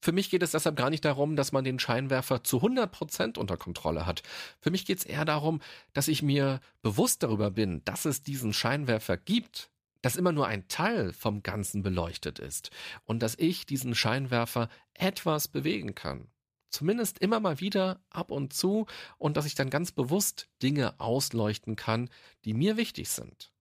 Für 0.00 0.12
mich 0.12 0.30
geht 0.30 0.42
es 0.42 0.50
deshalb 0.50 0.76
gar 0.76 0.90
nicht 0.90 1.04
darum, 1.04 1.36
dass 1.36 1.52
man 1.52 1.64
den 1.64 1.78
Scheinwerfer 1.78 2.44
zu 2.44 2.56
100 2.58 2.90
Prozent 2.90 3.38
unter 3.38 3.56
Kontrolle 3.56 4.06
hat. 4.06 4.22
Für 4.60 4.70
mich 4.70 4.84
geht 4.84 4.98
es 4.98 5.04
eher 5.04 5.24
darum, 5.24 5.60
dass 5.92 6.08
ich 6.08 6.22
mir 6.22 6.60
bewusst 6.82 7.22
darüber 7.22 7.50
bin, 7.50 7.84
dass 7.84 8.04
es 8.04 8.22
diesen 8.22 8.52
Scheinwerfer 8.52 9.16
gibt, 9.16 9.70
dass 10.02 10.16
immer 10.16 10.32
nur 10.32 10.46
ein 10.48 10.66
Teil 10.68 11.12
vom 11.12 11.42
Ganzen 11.42 11.82
beleuchtet 11.82 12.38
ist 12.38 12.70
und 13.04 13.22
dass 13.22 13.38
ich 13.38 13.66
diesen 13.66 13.94
Scheinwerfer 13.94 14.68
etwas 14.94 15.48
bewegen 15.48 15.94
kann. 15.94 16.28
Zumindest 16.72 17.18
immer 17.18 17.38
mal 17.38 17.60
wieder 17.60 18.00
ab 18.10 18.30
und 18.30 18.52
zu 18.52 18.86
und 19.18 19.36
dass 19.36 19.46
ich 19.46 19.54
dann 19.54 19.70
ganz 19.70 19.92
bewusst 19.92 20.48
Dinge 20.62 20.98
ausleuchten 20.98 21.76
kann, 21.76 22.08
die 22.44 22.54
mir 22.54 22.76
wichtig 22.76 23.10
sind. 23.10 23.52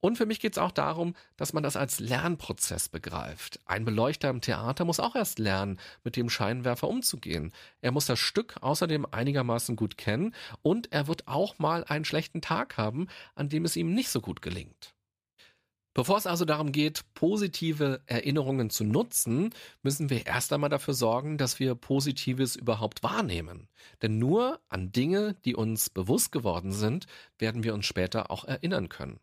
Und 0.00 0.16
für 0.16 0.26
mich 0.26 0.40
geht 0.40 0.52
es 0.52 0.58
auch 0.58 0.72
darum, 0.72 1.14
dass 1.36 1.52
man 1.52 1.62
das 1.62 1.76
als 1.76 2.00
Lernprozess 2.00 2.88
begreift. 2.88 3.60
Ein 3.64 3.84
Beleuchter 3.84 4.28
im 4.28 4.40
Theater 4.40 4.84
muss 4.84 5.00
auch 5.00 5.16
erst 5.16 5.38
lernen, 5.38 5.78
mit 6.02 6.16
dem 6.16 6.28
Scheinwerfer 6.28 6.88
umzugehen. 6.88 7.52
Er 7.80 7.92
muss 7.92 8.06
das 8.06 8.18
Stück 8.18 8.56
außerdem 8.60 9.06
einigermaßen 9.10 9.76
gut 9.76 9.96
kennen 9.96 10.34
und 10.60 10.92
er 10.92 11.06
wird 11.06 11.28
auch 11.28 11.58
mal 11.58 11.84
einen 11.84 12.04
schlechten 12.04 12.42
Tag 12.42 12.76
haben, 12.76 13.08
an 13.34 13.48
dem 13.48 13.64
es 13.64 13.76
ihm 13.76 13.94
nicht 13.94 14.10
so 14.10 14.20
gut 14.20 14.42
gelingt. 14.42 14.93
Bevor 15.94 16.18
es 16.18 16.26
also 16.26 16.44
darum 16.44 16.72
geht, 16.72 17.04
positive 17.14 18.02
Erinnerungen 18.06 18.68
zu 18.68 18.82
nutzen, 18.82 19.54
müssen 19.82 20.10
wir 20.10 20.26
erst 20.26 20.52
einmal 20.52 20.68
dafür 20.68 20.92
sorgen, 20.92 21.38
dass 21.38 21.60
wir 21.60 21.76
Positives 21.76 22.56
überhaupt 22.56 23.04
wahrnehmen. 23.04 23.68
Denn 24.02 24.18
nur 24.18 24.60
an 24.68 24.90
Dinge, 24.90 25.36
die 25.44 25.54
uns 25.54 25.90
bewusst 25.90 26.32
geworden 26.32 26.72
sind, 26.72 27.06
werden 27.38 27.62
wir 27.62 27.74
uns 27.74 27.86
später 27.86 28.32
auch 28.32 28.44
erinnern 28.44 28.88
können. 28.88 29.20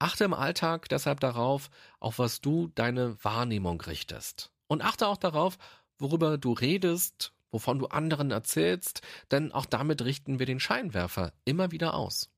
Achte 0.00 0.24
im 0.24 0.34
Alltag 0.34 0.88
deshalb 0.88 1.20
darauf, 1.20 1.70
auf 2.00 2.18
was 2.18 2.40
du 2.40 2.70
deine 2.74 3.16
Wahrnehmung 3.22 3.80
richtest. 3.80 4.50
Und 4.66 4.82
achte 4.82 5.06
auch 5.06 5.16
darauf, 5.16 5.58
worüber 5.98 6.38
du 6.38 6.52
redest, 6.52 7.32
wovon 7.52 7.78
du 7.78 7.86
anderen 7.86 8.32
erzählst, 8.32 9.02
denn 9.30 9.52
auch 9.52 9.66
damit 9.66 10.02
richten 10.04 10.40
wir 10.40 10.46
den 10.46 10.60
Scheinwerfer 10.60 11.32
immer 11.44 11.70
wieder 11.70 11.94
aus. 11.94 12.30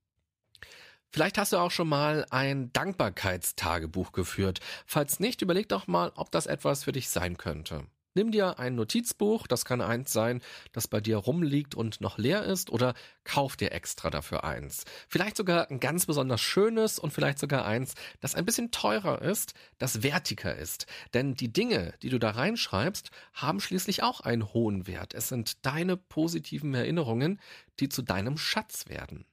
Vielleicht 1.13 1.39
hast 1.39 1.53
du 1.53 1.57
auch 1.57 1.73
schon 1.73 1.89
mal 1.89 2.25
ein 2.31 2.73
Dankbarkeitstagebuch 2.73 4.13
geführt. 4.13 4.61
Falls 4.87 5.19
nicht, 5.19 5.43
überleg 5.43 5.69
doch 5.69 5.89
mal, 5.89 6.13
ob 6.15 6.31
das 6.31 6.47
etwas 6.47 6.85
für 6.85 6.93
dich 6.93 7.09
sein 7.09 7.37
könnte. 7.37 7.85
Nimm 8.15 8.33
dir 8.33 8.59
ein 8.59 8.75
Notizbuch, 8.75 9.47
das 9.47 9.65
kann 9.65 9.81
eins 9.81 10.13
sein, 10.13 10.41
das 10.73 10.89
bei 10.89 11.01
dir 11.01 11.17
rumliegt 11.17 11.77
und 11.77 12.01
noch 12.01 12.19
leer 12.19 12.43
ist, 12.43 12.71
oder 12.71 12.95
kauf 13.23 13.57
dir 13.57 13.71
extra 13.71 14.11
dafür 14.11 14.43
eins. 14.43 14.85
Vielleicht 15.09 15.37
sogar 15.37 15.71
ein 15.71 15.79
ganz 15.79 16.07
besonders 16.07 16.41
schönes 16.41 16.99
und 16.99 17.13
vielleicht 17.13 17.39
sogar 17.39 17.65
eins, 17.65 17.95
das 18.21 18.35
ein 18.35 18.45
bisschen 18.45 18.73
teurer 18.73 19.23
ist, 19.23 19.55
das 19.79 20.03
wertiger 20.03 20.57
ist. 20.57 20.87
Denn 21.15 21.35
die 21.35 21.53
Dinge, 21.53 21.95
die 22.03 22.09
du 22.09 22.19
da 22.19 22.31
reinschreibst, 22.31 23.11
haben 23.33 23.61
schließlich 23.61 24.03
auch 24.03 24.21
einen 24.21 24.53
hohen 24.53 24.89
Wert. 24.89 25.15
Es 25.15 25.29
sind 25.29 25.65
deine 25.65 25.97
positiven 25.97 26.75
Erinnerungen, 26.75 27.41
die 27.79 27.89
zu 27.89 28.03
deinem 28.03 28.39
Schatz 28.39 28.89
werden. 28.89 29.25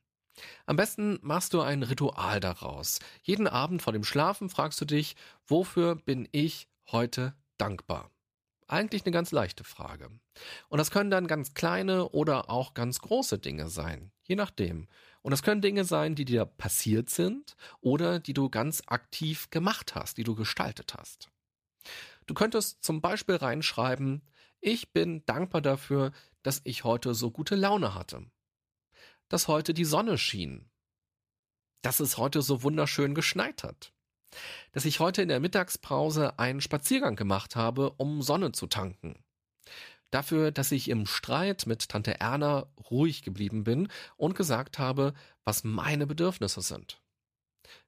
Am 0.65 0.75
besten 0.75 1.19
machst 1.21 1.53
du 1.53 1.61
ein 1.61 1.83
Ritual 1.83 2.39
daraus. 2.39 2.99
Jeden 3.23 3.47
Abend 3.47 3.81
vor 3.81 3.93
dem 3.93 4.03
Schlafen 4.03 4.49
fragst 4.49 4.79
du 4.81 4.85
dich, 4.85 5.15
wofür 5.45 5.95
bin 5.95 6.27
ich 6.31 6.67
heute 6.91 7.35
dankbar? 7.57 8.11
Eigentlich 8.67 9.05
eine 9.05 9.13
ganz 9.13 9.31
leichte 9.31 9.63
Frage. 9.63 10.09
Und 10.67 10.77
das 10.77 10.91
können 10.91 11.09
dann 11.09 11.27
ganz 11.27 11.53
kleine 11.53 12.09
oder 12.09 12.49
auch 12.49 12.73
ganz 12.73 12.99
große 12.99 13.39
Dinge 13.39 13.69
sein, 13.69 14.11
je 14.23 14.35
nachdem. 14.35 14.87
Und 15.21 15.31
das 15.31 15.41
können 15.41 15.61
Dinge 15.61 15.85
sein, 15.85 16.15
die 16.15 16.25
dir 16.25 16.45
passiert 16.45 17.09
sind 17.09 17.55
oder 17.79 18.19
die 18.19 18.33
du 18.33 18.49
ganz 18.49 18.83
aktiv 18.87 19.49
gemacht 19.51 19.95
hast, 19.95 20.17
die 20.17 20.23
du 20.23 20.35
gestaltet 20.35 20.95
hast. 20.97 21.29
Du 22.25 22.33
könntest 22.33 22.83
zum 22.83 22.99
Beispiel 22.99 23.35
reinschreiben, 23.35 24.21
ich 24.59 24.91
bin 24.91 25.25
dankbar 25.25 25.61
dafür, 25.61 26.11
dass 26.43 26.61
ich 26.65 26.83
heute 26.83 27.13
so 27.13 27.31
gute 27.31 27.55
Laune 27.55 27.95
hatte. 27.95 28.25
Dass 29.29 29.47
heute 29.47 29.73
die 29.73 29.85
Sonne 29.85 30.17
schien. 30.17 30.69
Dass 31.81 31.99
es 31.99 32.17
heute 32.17 32.41
so 32.41 32.63
wunderschön 32.63 33.15
geschneit 33.15 33.63
hat 33.63 33.93
dass 34.71 34.85
ich 34.85 34.99
heute 34.99 35.21
in 35.21 35.29
der 35.29 35.39
Mittagspause 35.39 36.37
einen 36.39 36.61
Spaziergang 36.61 37.15
gemacht 37.15 37.55
habe, 37.55 37.91
um 37.91 38.21
Sonne 38.21 38.51
zu 38.51 38.67
tanken. 38.67 39.23
Dafür, 40.11 40.51
dass 40.51 40.71
ich 40.71 40.89
im 40.89 41.05
Streit 41.05 41.65
mit 41.65 41.89
Tante 41.89 42.19
Erna 42.19 42.67
ruhig 42.89 43.23
geblieben 43.23 43.63
bin 43.63 43.89
und 44.15 44.35
gesagt 44.35 44.79
habe, 44.79 45.13
was 45.43 45.63
meine 45.63 46.07
Bedürfnisse 46.07 46.61
sind. 46.61 47.01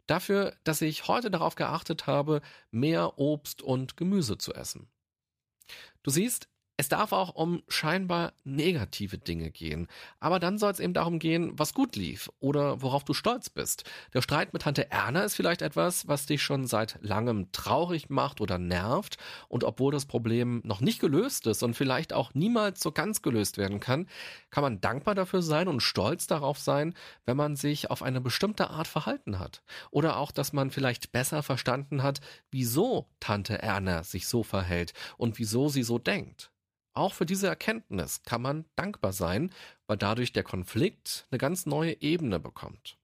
Dafür, 0.06 0.58
dass 0.64 0.82
ich 0.82 1.08
heute 1.08 1.32
darauf 1.32 1.56
geachtet 1.56 2.08
habe, 2.08 2.42
mehr 2.72 3.18
Obst 3.20 3.62
und 3.62 3.96
Gemüse 3.96 4.38
zu 4.38 4.54
essen. 4.54 4.90
Du 6.04 6.12
siehst, 6.12 6.50
es 6.80 6.88
darf 6.88 7.12
auch 7.12 7.36
um 7.36 7.62
scheinbar 7.68 8.32
negative 8.46 9.18
Dinge 9.18 9.52
gehen. 9.52 9.90
Aber 10.22 10.40
dann 10.40 10.58
soll 10.58 10.72
es 10.72 10.80
eben 10.80 10.94
darum 10.94 11.20
gehen, 11.20 11.52
was 11.60 11.74
gut 11.74 11.98
lief 11.98 12.32
oder 12.40 12.82
worauf 12.82 13.04
du 13.04 13.14
stolz 13.14 13.50
bist. 13.50 13.84
Der 14.14 14.22
Streit 14.22 14.54
mit 14.54 14.62
Tante 14.62 14.90
Erna 14.90 15.24
ist 15.24 15.36
vielleicht 15.36 15.62
etwas, 15.62 16.08
was 16.08 16.26
dich 16.26 16.42
schon 16.42 16.68
seit 16.68 16.98
langem 17.02 17.52
traurig 17.52 18.10
macht 18.10 18.40
oder 18.40 18.58
nervt. 18.58 19.18
Und 19.50 19.66
obwohl 19.66 19.92
das 19.92 20.06
Problem 20.06 20.62
noch 20.64 20.80
nicht 20.80 21.02
gelöst 21.02 21.48
ist 21.48 21.64
und 21.64 21.74
vielleicht 21.74 22.14
auch 22.14 22.34
niemals 22.34 22.80
so 22.80 22.94
ganz 22.94 23.22
gelöst 23.22 23.58
werden 23.58 23.82
kann, 23.82 24.08
kann 24.50 24.64
man 24.64 24.80
dankbar 24.80 25.16
dafür 25.16 25.42
sein 25.42 25.68
und 25.68 25.82
stolz 25.82 26.28
darauf 26.28 26.60
sein, 26.60 26.94
wenn 27.26 27.36
man 27.36 27.58
sich 27.58 27.92
auf 27.92 28.02
eine 28.02 28.22
bestimmte 28.22 28.70
Art 28.70 28.88
verhalten 28.88 29.38
hat. 29.38 29.64
Oder 29.92 30.16
auch, 30.16 30.32
dass 30.32 30.54
man 30.54 30.72
vielleicht 30.72 31.12
besser 31.12 31.44
verstanden 31.44 32.04
hat, 32.04 32.22
wieso 32.52 33.10
Tante 33.20 33.62
Erna 33.62 34.04
sich 34.04 34.30
so 34.30 34.44
verhält 34.44 34.94
und 35.18 35.40
wieso 35.40 35.68
sie 35.68 35.84
so 35.84 36.00
denkt. 36.00 36.54
Auch 36.94 37.14
für 37.14 37.26
diese 37.26 37.48
Erkenntnis 37.48 38.24
kann 38.24 38.42
man 38.42 38.66
dankbar 38.76 39.14
sein, 39.14 39.52
weil 39.88 39.98
dadurch 39.98 40.34
der 40.34 40.44
Konflikt 40.44 41.28
eine 41.32 41.38
ganz 41.38 41.66
neue 41.66 42.02
Ebene 42.02 42.40
bekommt. 42.40 42.98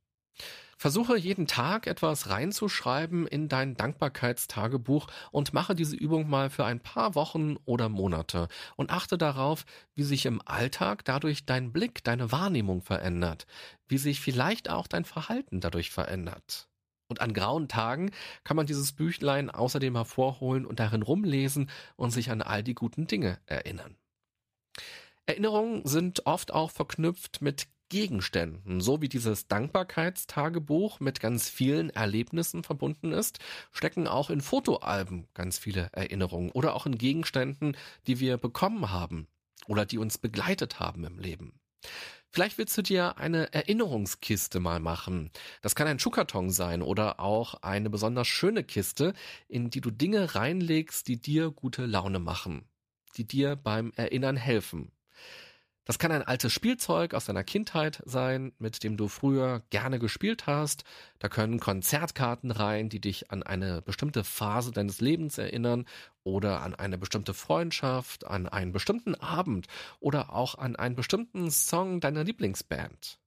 Versuche 0.78 1.18
jeden 1.18 1.48
Tag 1.48 1.88
etwas 1.88 2.30
reinzuschreiben 2.30 3.28
in 3.28 3.48
dein 3.48 3.76
Dankbarkeitstagebuch 3.78 5.08
und 5.32 5.54
mache 5.54 5.74
diese 5.74 5.96
Übung 5.96 6.30
mal 6.30 6.50
für 6.50 6.66
ein 6.66 6.82
paar 6.82 7.16
Wochen 7.16 7.56
oder 7.64 7.88
Monate 7.88 8.50
und 8.76 8.92
achte 8.92 9.18
darauf, 9.18 9.66
wie 9.94 10.04
sich 10.04 10.26
im 10.26 10.42
Alltag 10.46 11.06
dadurch 11.06 11.46
dein 11.46 11.72
Blick, 11.72 12.04
deine 12.04 12.32
Wahrnehmung 12.32 12.82
verändert, 12.82 13.48
wie 13.88 13.98
sich 13.98 14.20
vielleicht 14.20 14.70
auch 14.70 14.88
dein 14.88 15.06
Verhalten 15.06 15.62
dadurch 15.62 15.92
verändert. 15.92 16.68
Und 17.08 17.22
an 17.22 17.34
grauen 17.34 17.68
Tagen 17.68 18.12
kann 18.44 18.58
man 18.58 18.66
dieses 18.66 18.94
Büchlein 18.94 19.50
außerdem 19.50 19.96
hervorholen 19.96 20.66
und 20.66 20.80
darin 20.80 21.04
rumlesen 21.04 21.70
und 21.96 22.12
sich 22.12 22.32
an 22.32 22.42
all 22.42 22.64
die 22.64 22.76
guten 22.76 23.08
Dinge 23.08 23.40
erinnern. 23.46 23.96
Erinnerungen 25.28 25.86
sind 25.86 26.26
oft 26.26 26.54
auch 26.54 26.72
verknüpft 26.72 27.42
mit 27.42 27.68
Gegenständen, 27.90 28.82
so 28.82 29.02
wie 29.02 29.10
dieses 29.10 29.48
Dankbarkeitstagebuch 29.48 31.00
mit 31.00 31.20
ganz 31.20 31.50
vielen 31.50 31.92
Erlebnissen 31.92 32.64
verbunden 32.64 33.12
ist, 33.12 33.40
stecken 33.72 34.08
auch 34.08 34.30
in 34.30 34.42
Fotoalben 34.42 35.28
ganz 35.34 35.60
viele 35.60 35.90
Erinnerungen 35.92 36.50
oder 36.52 36.76
auch 36.76 36.88
in 36.88 36.98
Gegenständen, 36.98 37.78
die 38.08 38.20
wir 38.20 38.38
bekommen 38.38 38.90
haben 38.92 39.28
oder 39.68 39.86
die 39.86 40.00
uns 40.00 40.18
begleitet 40.18 40.80
haben 40.80 41.06
im 41.06 41.20
Leben. 41.20 41.60
Vielleicht 42.36 42.58
willst 42.58 42.78
du 42.78 42.82
dir 42.82 43.18
eine 43.18 43.54
Erinnerungskiste 43.54 44.60
mal 44.60 44.82
machen. 44.82 45.32
Das 45.62 45.74
kann 45.74 45.88
ein 45.88 46.00
Schuhkarton 46.00 46.50
sein 46.50 46.82
oder 46.82 47.22
auch 47.22 47.62
eine 47.62 47.90
besonders 47.90 48.28
schöne 48.28 48.66
Kiste, 48.66 49.14
in 49.48 49.70
die 49.70 49.80
du 49.80 49.90
Dinge 49.90 50.36
reinlegst, 50.36 51.08
die 51.08 51.16
dir 51.16 51.50
gute 51.50 51.86
Laune 51.86 52.20
machen, 52.20 52.68
die 53.16 53.26
dir 53.26 53.56
beim 53.56 53.94
Erinnern 53.96 54.36
helfen. 54.36 54.92
Das 55.86 56.00
kann 56.00 56.12
ein 56.12 56.24
altes 56.24 56.52
Spielzeug 56.52 57.14
aus 57.14 57.26
deiner 57.26 57.44
Kindheit 57.44 58.02
sein, 58.06 58.54
mit 58.58 58.84
dem 58.84 58.98
du 58.98 59.08
früher 59.08 59.62
gerne 59.70 60.00
gespielt 60.00 60.48
hast. 60.48 60.84
Da 61.20 61.30
können 61.30 61.60
Konzertkarten 61.60 62.50
rein, 62.50 62.90
die 62.90 63.00
dich 63.00 63.32
an 63.32 63.44
eine 63.44 63.84
bestimmte 63.84 64.24
Phase 64.24 64.72
deines 64.72 65.00
Lebens 65.00 65.38
erinnern 65.38 65.86
oder 66.24 66.64
an 66.64 66.74
eine 66.74 66.98
bestimmte 66.98 67.36
Freundschaft, 67.36 68.26
an 68.26 68.48
einen 68.48 68.72
bestimmten 68.72 69.14
Abend 69.14 69.68
oder 70.00 70.34
auch 70.34 70.56
an 70.58 70.76
einen 70.76 70.96
bestimmten 70.96 71.52
Song 71.52 72.00
deiner 72.00 72.24
Lieblingsband. 72.24 73.20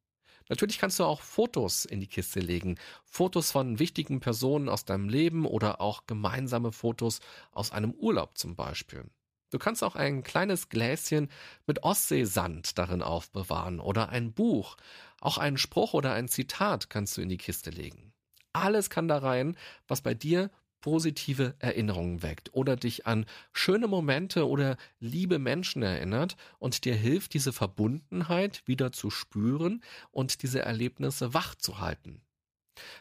Natürlich 0.49 0.79
kannst 0.79 0.99
du 0.99 1.05
auch 1.05 1.21
Fotos 1.21 1.85
in 1.85 2.01
die 2.01 2.09
Kiste 2.09 2.41
legen. 2.41 2.77
Fotos 3.05 3.53
von 3.53 3.79
wichtigen 3.79 4.19
Personen 4.19 4.69
aus 4.69 4.85
deinem 4.85 5.09
Leben 5.09 5.47
oder 5.47 5.81
auch 5.81 6.07
gemeinsame 6.07 6.73
Fotos 6.73 7.21
aus 7.53 7.71
einem 7.71 7.93
Urlaub 7.93 8.37
zum 8.37 8.57
Beispiel. 8.57 9.05
Du 9.51 9.59
kannst 9.59 9.83
auch 9.83 9.97
ein 9.97 10.23
kleines 10.23 10.69
Gläschen 10.69 11.31
mit 11.67 11.83
Ostseesand 11.83 12.79
darin 12.79 13.03
aufbewahren 13.03 13.81
oder 13.81 14.11
ein 14.11 14.33
Buch. 14.33 14.77
Auch 15.21 15.39
einen 15.39 15.59
Spruch 15.59 15.95
oder 15.95 16.13
ein 16.13 16.29
Zitat 16.29 16.91
kannst 16.91 17.17
du 17.17 17.23
in 17.23 17.29
die 17.29 17.39
Kiste 17.39 17.71
legen. 17.71 18.13
Alles 18.53 18.91
kann 18.91 19.09
da 19.09 19.19
rein, 19.19 19.57
was 19.87 20.01
bei 20.01 20.15
dir 20.15 20.51
positive 20.81 21.55
Erinnerungen 21.59 22.23
weckt 22.23 22.55
oder 22.55 22.77
dich 22.77 23.07
an 23.07 23.27
schöne 23.53 23.89
Momente 23.89 24.47
oder 24.47 24.77
liebe 25.01 25.39
Menschen 25.39 25.83
erinnert 25.83 26.37
und 26.59 26.85
dir 26.85 26.95
hilft, 26.95 27.35
diese 27.35 27.53
Verbundenheit 27.53 28.63
wieder 28.67 28.93
zu 28.93 29.11
spüren 29.11 29.83
und 30.11 30.43
diese 30.43 30.61
Erlebnisse 30.61 31.35
wach 31.35 31.55
zu 31.55 31.81
halten. 31.81 32.23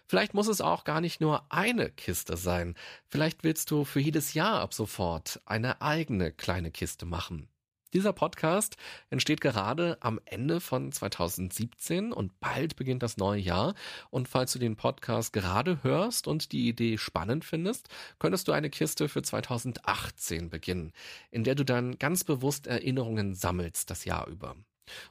Vielleicht 0.07 0.33
muss 0.33 0.47
es 0.47 0.61
auch 0.61 0.83
gar 0.83 1.01
nicht 1.01 1.21
nur 1.21 1.51
eine 1.51 1.89
Kiste 1.89 2.37
sein. 2.37 2.75
Vielleicht 3.07 3.43
willst 3.43 3.71
du 3.71 3.83
für 3.83 3.99
jedes 3.99 4.33
Jahr 4.33 4.61
ab 4.61 4.73
sofort 4.73 5.41
eine 5.45 5.81
eigene 5.81 6.31
kleine 6.31 6.71
Kiste 6.71 7.05
machen. 7.05 7.49
Dieser 7.93 8.11
Podcast 8.11 8.75
entsteht 9.09 9.39
gerade 9.39 9.97
am 10.01 10.19
Ende 10.25 10.59
von 10.59 10.91
2017 10.91 12.11
und 12.11 12.37
bald 12.39 12.75
beginnt 12.75 13.01
das 13.01 13.15
neue 13.17 13.39
Jahr. 13.39 13.75
Und 14.09 14.27
falls 14.27 14.51
du 14.51 14.59
den 14.59 14.75
Podcast 14.75 15.31
gerade 15.31 15.83
hörst 15.83 16.27
und 16.27 16.51
die 16.51 16.67
Idee 16.67 16.97
spannend 16.97 17.45
findest, 17.45 17.87
könntest 18.19 18.47
du 18.47 18.51
eine 18.51 18.69
Kiste 18.69 19.07
für 19.07 19.21
2018 19.21 20.49
beginnen, 20.49 20.91
in 21.31 21.45
der 21.45 21.55
du 21.55 21.63
dann 21.63 21.97
ganz 21.97 22.25
bewusst 22.25 22.67
Erinnerungen 22.67 23.35
sammelst 23.35 23.89
das 23.89 24.03
Jahr 24.03 24.27
über. 24.27 24.55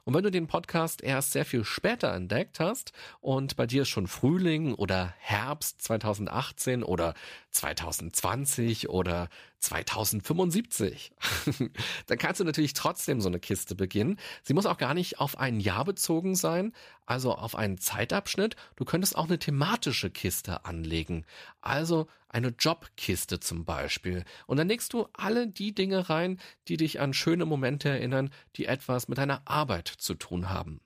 Und 0.03 0.13
wenn 0.13 0.23
du 0.23 0.31
den 0.31 0.47
Podcast 0.47 1.03
erst 1.03 1.31
sehr 1.31 1.45
viel 1.45 1.63
später 1.63 2.13
entdeckt 2.13 2.59
hast 2.59 2.91
und 3.19 3.55
bei 3.55 3.65
dir 3.65 3.83
ist 3.83 3.89
schon 3.89 4.07
Frühling 4.07 4.73
oder 4.73 5.13
Herbst 5.19 5.81
2018 5.81 6.83
oder 6.83 7.13
2020 7.51 8.89
oder 8.89 9.29
2075. 9.59 11.11
Dann 12.07 12.17
kannst 12.17 12.39
du 12.39 12.43
natürlich 12.43 12.73
trotzdem 12.73 13.21
so 13.21 13.27
eine 13.27 13.39
Kiste 13.39 13.75
beginnen. 13.75 14.19
Sie 14.43 14.53
muss 14.53 14.65
auch 14.65 14.77
gar 14.77 14.93
nicht 14.93 15.19
auf 15.19 15.37
ein 15.37 15.59
Jahr 15.59 15.85
bezogen 15.85 16.35
sein, 16.35 16.73
also 17.05 17.33
auf 17.33 17.55
einen 17.55 17.77
Zeitabschnitt. 17.77 18.55
Du 18.75 18.85
könntest 18.85 19.15
auch 19.15 19.25
eine 19.25 19.39
thematische 19.39 20.09
Kiste 20.09 20.65
anlegen, 20.65 21.25
also 21.61 22.07
eine 22.29 22.49
Jobkiste 22.49 23.39
zum 23.39 23.65
Beispiel. 23.65 24.23
Und 24.45 24.57
dann 24.57 24.67
legst 24.67 24.93
du 24.93 25.07
alle 25.13 25.47
die 25.47 25.73
Dinge 25.73 26.09
rein, 26.09 26.39
die 26.67 26.77
dich 26.77 26.99
an 26.99 27.13
schöne 27.13 27.45
Momente 27.45 27.89
erinnern, 27.89 28.31
die 28.55 28.65
etwas 28.65 29.07
mit 29.07 29.17
deiner 29.17 29.41
Arbeit 29.45 29.87
zu 29.87 30.13
tun 30.13 30.49
haben. 30.49 30.81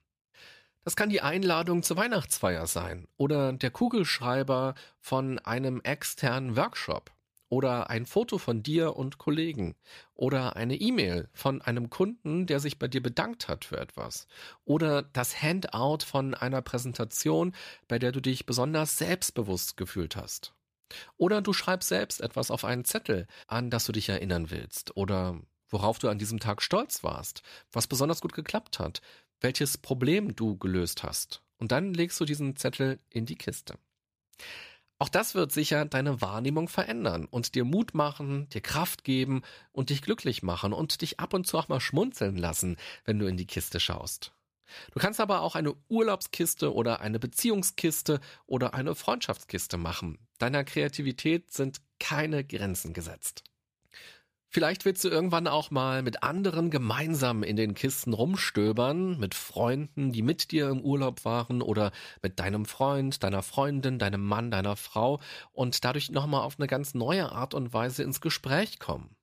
Das 0.84 0.95
kann 0.95 1.10
die 1.10 1.21
Einladung 1.21 1.84
zur 1.84 1.97
Weihnachtsfeier 1.97 2.65
sein 2.65 3.07
oder 3.17 3.53
der 3.53 3.69
Kugelschreiber 3.69 4.73
von 4.99 5.38
einem 5.39 5.79
externen 5.81 6.55
Workshop 6.55 7.12
oder 7.52 7.90
ein 7.90 8.06
Foto 8.06 8.38
von 8.38 8.64
dir 8.64 8.96
und 8.96 9.18
Kollegen 9.18 9.76
oder 10.16 10.56
eine 10.56 10.78
E-Mail 10.78 11.28
von 11.34 11.62
einem 11.62 11.90
Kunden, 11.90 12.48
der 12.48 12.62
sich 12.62 12.80
bei 12.80 12.88
dir 12.88 13.04
bedankt 13.04 13.50
hat 13.50 13.66
für 13.66 13.78
etwas 13.78 14.26
oder 14.64 15.02
das 15.02 15.42
Handout 15.42 16.06
von 16.06 16.34
einer 16.34 16.62
Präsentation, 16.62 17.54
bei 17.90 18.00
der 18.00 18.14
du 18.14 18.22
dich 18.22 18.46
besonders 18.46 18.98
selbstbewusst 18.98 19.76
gefühlt 19.76 20.16
hast. 20.16 20.54
Oder 21.18 21.42
du 21.42 21.52
schreibst 21.52 21.90
selbst 21.90 22.22
etwas 22.22 22.52
auf 22.52 22.64
einen 22.64 22.86
Zettel, 22.86 23.28
an 23.48 23.70
das 23.70 23.86
du 23.86 23.92
dich 23.92 24.08
erinnern 24.08 24.50
willst 24.50 24.96
oder 24.96 25.38
worauf 25.68 26.00
du 26.00 26.08
an 26.08 26.20
diesem 26.20 26.40
Tag 26.40 26.62
stolz 26.62 27.04
warst, 27.04 27.44
was 27.74 27.88
besonders 27.88 28.22
gut 28.22 28.34
geklappt 28.34 28.80
hat, 28.80 29.02
welches 29.42 29.78
Problem 29.78 30.38
du 30.38 30.58
gelöst 30.58 31.04
hast. 31.04 31.42
Und 31.58 31.74
dann 31.74 31.94
legst 31.94 32.18
du 32.20 32.24
diesen 32.24 32.56
Zettel 32.56 32.98
in 33.10 33.26
die 33.26 33.36
Kiste. 33.36 33.76
Auch 35.02 35.10
das 35.10 35.34
wird 35.34 35.52
sicher 35.52 35.84
deine 35.86 36.22
Wahrnehmung 36.22 36.68
verändern 36.68 37.26
und 37.26 37.56
dir 37.56 37.66
Mut 37.66 37.96
machen, 37.96 38.48
dir 38.50 38.62
Kraft 38.62 39.04
geben 39.04 39.42
und 39.72 39.90
dich 39.90 40.04
glücklich 40.04 40.44
machen 40.44 40.74
und 40.74 41.02
dich 41.02 41.20
ab 41.20 41.34
und 41.34 41.48
zu 41.48 41.58
auch 41.58 41.70
mal 41.70 41.80
schmunzeln 41.80 42.38
lassen, 42.38 42.78
wenn 43.04 43.18
du 43.18 43.26
in 43.26 43.36
die 43.36 43.48
Kiste 43.48 43.80
schaust. 43.80 44.32
Du 44.94 45.00
kannst 45.00 45.20
aber 45.20 45.42
auch 45.42 45.56
eine 45.56 45.74
Urlaubskiste 45.90 46.72
oder 46.72 47.02
eine 47.02 47.18
Beziehungskiste 47.18 48.20
oder 48.46 48.76
eine 48.76 48.94
Freundschaftskiste 48.94 49.78
machen. 49.78 50.20
Deiner 50.38 50.64
Kreativität 50.64 51.52
sind 51.52 51.82
keine 52.00 52.44
Grenzen 52.44 52.94
gesetzt. 52.94 53.44
Vielleicht 54.54 54.84
willst 54.84 55.06
du 55.06 55.08
irgendwann 55.08 55.48
auch 55.48 55.72
mal 55.72 56.04
mit 56.04 56.24
anderen 56.24 56.72
gemeinsam 56.72 57.42
in 57.42 57.56
den 57.56 57.74
Kisten 57.74 58.12
rumstöbern, 58.12 59.18
mit 59.18 59.34
Freunden, 59.34 60.12
die 60.12 60.22
mit 60.22 60.52
dir 60.52 60.68
im 60.68 60.82
Urlaub 60.82 61.24
waren 61.24 61.62
oder 61.62 61.92
mit 62.22 62.38
deinem 62.38 62.66
Freund, 62.66 63.24
deiner 63.24 63.44
Freundin, 63.44 63.98
deinem 63.98 64.26
Mann, 64.26 64.52
deiner 64.52 64.76
Frau 64.76 65.22
und 65.54 65.86
dadurch 65.86 66.12
nochmal 66.12 66.42
auf 66.42 66.60
eine 66.60 66.68
ganz 66.68 66.94
neue 66.94 67.32
Art 67.32 67.54
und 67.54 67.72
Weise 67.74 68.04
ins 68.04 68.20
Gespräch 68.20 68.78
kommen. 68.78 69.16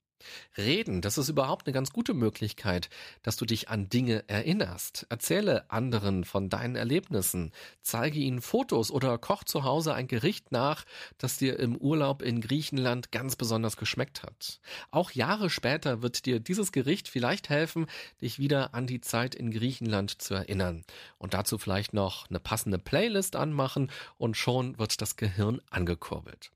Reden, 0.56 1.00
das 1.00 1.18
ist 1.18 1.28
überhaupt 1.28 1.66
eine 1.66 1.72
ganz 1.72 1.92
gute 1.92 2.14
Möglichkeit, 2.14 2.88
dass 3.22 3.36
du 3.36 3.44
dich 3.44 3.68
an 3.68 3.88
Dinge 3.88 4.24
erinnerst. 4.28 5.06
Erzähle 5.08 5.70
anderen 5.70 6.24
von 6.24 6.48
deinen 6.48 6.76
Erlebnissen, 6.76 7.52
zeige 7.82 8.18
ihnen 8.18 8.40
Fotos 8.40 8.90
oder 8.90 9.18
koch 9.18 9.44
zu 9.44 9.64
Hause 9.64 9.94
ein 9.94 10.08
Gericht 10.08 10.52
nach, 10.52 10.84
das 11.18 11.38
dir 11.38 11.58
im 11.58 11.76
Urlaub 11.76 12.22
in 12.22 12.40
Griechenland 12.40 13.12
ganz 13.12 13.36
besonders 13.36 13.76
geschmeckt 13.76 14.22
hat. 14.22 14.60
Auch 14.90 15.10
Jahre 15.12 15.50
später 15.50 16.02
wird 16.02 16.26
dir 16.26 16.40
dieses 16.40 16.72
Gericht 16.72 17.08
vielleicht 17.08 17.48
helfen, 17.48 17.86
dich 18.20 18.38
wieder 18.38 18.74
an 18.74 18.86
die 18.86 19.00
Zeit 19.00 19.34
in 19.34 19.50
Griechenland 19.50 20.20
zu 20.20 20.34
erinnern. 20.34 20.84
Und 21.18 21.34
dazu 21.34 21.58
vielleicht 21.58 21.94
noch 21.94 22.28
eine 22.28 22.40
passende 22.40 22.78
Playlist 22.78 23.36
anmachen 23.36 23.90
und 24.16 24.36
schon 24.36 24.78
wird 24.78 25.00
das 25.00 25.16
Gehirn 25.16 25.60
angekurbelt. 25.70 26.50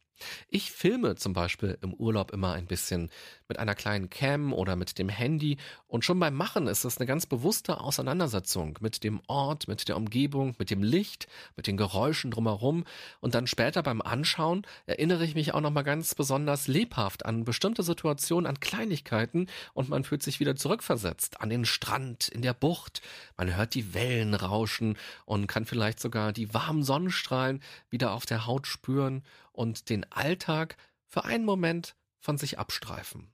Ich 0.49 0.73
filme 0.73 1.17
zum 1.17 1.33
Beispiel 1.33 1.79
im 1.83 1.95
Urlaub 1.95 2.33
immer 2.33 2.53
ein 2.53 2.67
bisschen 2.67 3.11
mit 3.49 3.59
einer 3.59 3.75
kleinen 3.75 4.09
Cam 4.09 4.53
oder 4.53 4.77
mit 4.77 4.99
dem 4.99 5.09
Handy. 5.09 5.59
Und 5.87 6.05
schon 6.05 6.19
beim 6.19 6.35
Machen 6.35 6.67
ist 6.67 6.85
es 6.85 6.99
eine 6.99 7.07
ganz 7.07 7.27
bewusste 7.27 7.81
Auseinandersetzung 7.81 8.79
mit 8.81 9.05
dem 9.05 9.21
Ort, 9.27 9.69
mit 9.69 9.89
der 9.89 9.97
Umgebung, 9.97 10.55
mit 10.59 10.71
dem 10.71 10.83
Licht, 10.83 11.29
mit 11.57 11.67
den 11.67 11.77
Geräuschen 11.77 12.31
drumherum. 12.31 12.85
Und 13.21 13.35
dann 13.35 13.47
später 13.47 13.83
beim 13.83 14.01
Anschauen 14.01 14.67
erinnere 14.87 15.25
ich 15.25 15.35
mich 15.35 15.53
auch 15.53 15.61
nochmal 15.61 15.85
ganz 15.85 16.15
besonders 16.15 16.67
lebhaft 16.67 17.27
an 17.27 17.45
bestimmte 17.45 17.83
Situationen, 17.83 18.47
an 18.47 18.61
Kleinigkeiten. 18.61 19.49
Und 19.75 19.89
man 19.89 20.05
fühlt 20.05 20.23
sich 20.23 20.41
wieder 20.41 20.57
zurückversetzt 20.57 21.41
an 21.41 21.51
den 21.51 21.65
Strand, 21.65 22.29
in 22.29 22.43
der 22.43 22.55
Bucht, 22.55 23.03
man 23.37 23.55
hört 23.55 23.75
die 23.75 23.93
Wellen 23.95 24.35
rauschen 24.35 24.97
und 25.25 25.47
kann 25.47 25.67
vielleicht 25.67 26.01
sogar 26.01 26.33
die 26.33 26.55
warmen 26.55 26.83
Sonnenstrahlen 26.83 27.63
wieder 27.91 28.13
auf 28.13 28.25
der 28.25 28.47
Haut 28.47 28.67
spüren 28.67 29.23
und 29.53 29.89
den 29.89 30.11
Alltag 30.11 30.77
für 31.07 31.25
einen 31.25 31.45
Moment 31.45 31.95
von 32.19 32.39
sich 32.39 32.59
abstreifen. 32.59 33.33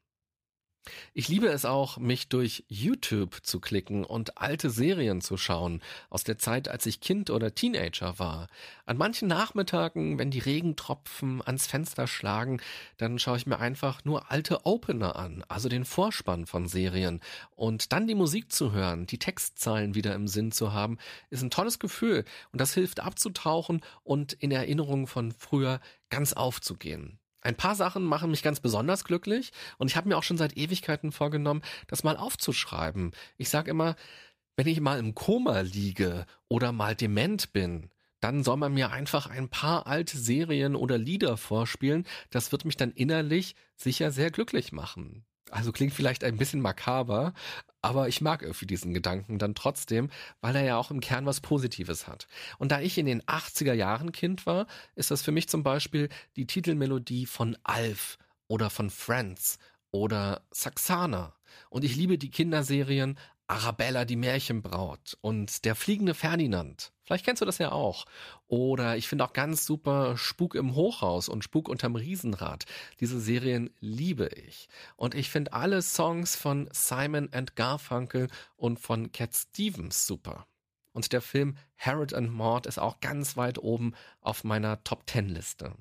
Ich 1.14 1.29
liebe 1.29 1.48
es 1.48 1.64
auch, 1.64 1.98
mich 1.98 2.29
durch 2.29 2.64
YouTube 2.68 3.38
zu 3.42 3.61
klicken 3.61 4.05
und 4.05 4.38
alte 4.38 4.70
Serien 4.70 5.20
zu 5.20 5.37
schauen, 5.37 5.81
aus 6.11 6.24
der 6.24 6.38
Zeit, 6.38 6.68
als 6.68 6.87
ich 6.87 7.01
Kind 7.01 7.31
oder 7.31 7.55
Teenager 7.55 8.18
war. 8.18 8.48
An 8.87 8.96
manchen 8.96 9.29
Nachmittagen, 9.29 10.18
wenn 10.18 10.31
die 10.31 10.38
Regentropfen 10.38 11.42
ans 11.44 11.66
Fenster 11.66 12.07
schlagen, 12.07 12.61
dann 12.96 13.18
schaue 13.18 13.37
ich 13.37 13.46
mir 13.46 13.59
einfach 13.59 14.05
nur 14.05 14.31
alte 14.31 14.64
Opener 14.64 15.16
an, 15.16 15.44
also 15.48 15.68
den 15.68 15.85
Vorspann 15.85 16.46
von 16.46 16.68
Serien. 16.68 17.20
Und 17.55 17.92
dann 17.92 18.07
die 18.07 18.14
Musik 18.14 18.53
zu 18.53 18.72
hören, 18.72 19.07
die 19.07 19.18
Textzeilen 19.18 19.94
wieder 19.94 20.14
im 20.14 20.29
Sinn 20.29 20.53
zu 20.53 20.72
haben, 20.72 20.98
ist 21.31 21.42
ein 21.42 21.51
tolles 21.51 21.79
Gefühl 21.79 22.24
und 22.53 22.61
das 22.61 22.74
hilft 22.74 23.01
abzutauchen 23.01 23.83
und 24.05 24.33
in 24.33 24.51
Erinnerungen 24.51 25.07
von 25.07 25.33
früher 25.33 25.81
ganz 26.11 26.33
aufzugehen. 26.33 27.18
Ein 27.40 27.57
paar 27.57 27.74
Sachen 27.74 28.05
machen 28.05 28.31
mich 28.31 28.42
ganz 28.42 28.61
besonders 28.61 29.05
glücklich 29.05 29.53
und 29.79 29.88
ich 29.88 29.96
habe 29.96 30.09
mir 30.09 30.16
auch 30.16 30.22
schon 30.22 30.38
seit 30.38 30.57
Ewigkeiten 30.57 31.12
vorgenommen, 31.12 31.62
das 31.87 32.05
mal 32.05 32.16
aufzuschreiben. 32.16 33.12
Ich 33.37 33.48
sage 33.48 33.70
immer, 33.70 33.96
wenn 34.57 34.66
ich 34.66 34.81
mal 34.81 34.98
im 34.98 35.14
Koma 35.14 35.61
liege 35.61 36.27
oder 36.48 36.72
mal 36.72 36.96
dement 36.96 37.53
bin, 37.53 37.90
dann 38.20 38.42
soll 38.42 38.57
man 38.57 38.74
mir 38.74 38.90
einfach 38.90 39.29
ein 39.29 39.48
paar 39.48 39.87
alte 39.87 40.18
Serien 40.18 40.74
oder 40.74 40.98
Lieder 40.98 41.37
vorspielen. 41.37 42.05
Das 42.31 42.51
wird 42.51 42.64
mich 42.64 42.77
dann 42.77 42.90
innerlich 42.90 43.55
sicher 43.77 44.11
sehr 44.11 44.33
glücklich 44.33 44.72
machen. 44.72 45.24
Also 45.51 45.72
klingt 45.72 45.94
vielleicht 45.94 46.24
ein 46.24 46.37
bisschen 46.37 46.61
makaber, 46.61 47.33
aber 47.82 48.08
ich 48.08 48.20
mag 48.20 48.42
irgendwie 48.42 48.66
diesen 48.66 48.92
Gedanken 48.94 49.38
dann 49.38 49.54
trotzdem, 49.54 50.10
weil 50.40 50.56
er 50.56 50.64
ja 50.64 50.76
auch 50.76 50.90
im 50.90 51.00
Kern 51.00 51.26
was 51.26 51.40
Positives 51.40 52.06
hat. 52.08 52.26
Und 52.58 52.72
da 52.72 52.80
ich 52.80 52.98
in 52.98 53.06
den 53.06 53.22
80er 53.22 53.72
Jahren 53.72 54.12
Kind 54.12 54.46
war, 54.46 54.66
ist 54.94 55.10
das 55.10 55.22
für 55.22 55.32
mich 55.32 55.48
zum 55.48 55.62
Beispiel 55.62 56.08
die 56.36 56.46
Titelmelodie 56.46 57.26
von 57.26 57.56
Alf 57.62 58.18
oder 58.48 58.70
von 58.70 58.90
Friends 58.90 59.58
oder 59.90 60.42
Saxana. 60.50 61.34
Und 61.70 61.84
ich 61.84 61.96
liebe 61.96 62.18
die 62.18 62.30
Kinderserien 62.30 63.18
Arabella 63.48 64.04
die 64.04 64.16
Märchenbraut 64.16 65.16
und 65.22 65.64
der 65.64 65.74
fliegende 65.74 66.12
Ferdinand. 66.12 66.92
Vielleicht 67.04 67.24
kennst 67.24 67.40
du 67.40 67.46
das 67.46 67.56
ja 67.56 67.72
auch. 67.72 68.04
Oder 68.46 68.98
ich 68.98 69.08
finde 69.08 69.24
auch 69.24 69.32
ganz 69.32 69.64
super 69.64 70.18
Spuk 70.18 70.54
im 70.54 70.74
Hochhaus 70.74 71.30
und 71.30 71.42
Spuk 71.42 71.70
unterm 71.70 71.96
Riesenrad. 71.96 72.66
Diese 73.00 73.18
Serien 73.18 73.70
liebe 73.80 74.26
ich. 74.26 74.68
Und 74.96 75.14
ich 75.14 75.30
finde 75.30 75.54
alle 75.54 75.80
Songs 75.80 76.37
von 76.37 76.68
Simon 76.72 77.30
and 77.32 77.56
Garfunkel 77.56 78.28
und 78.56 78.78
von 78.78 79.12
Cat 79.12 79.34
Stevens 79.34 80.06
super. 80.06 80.46
Und 80.92 81.11
der 81.12 81.22
Film 81.22 81.56
Harold 81.78 82.12
and 82.12 82.30
Maud 82.30 82.66
ist 82.66 82.78
auch 82.78 83.00
ganz 83.00 83.38
weit 83.38 83.58
oben 83.58 83.94
auf 84.20 84.44
meiner 84.44 84.84
Top 84.84 85.06
Ten 85.06 85.28
Liste. 85.30 85.72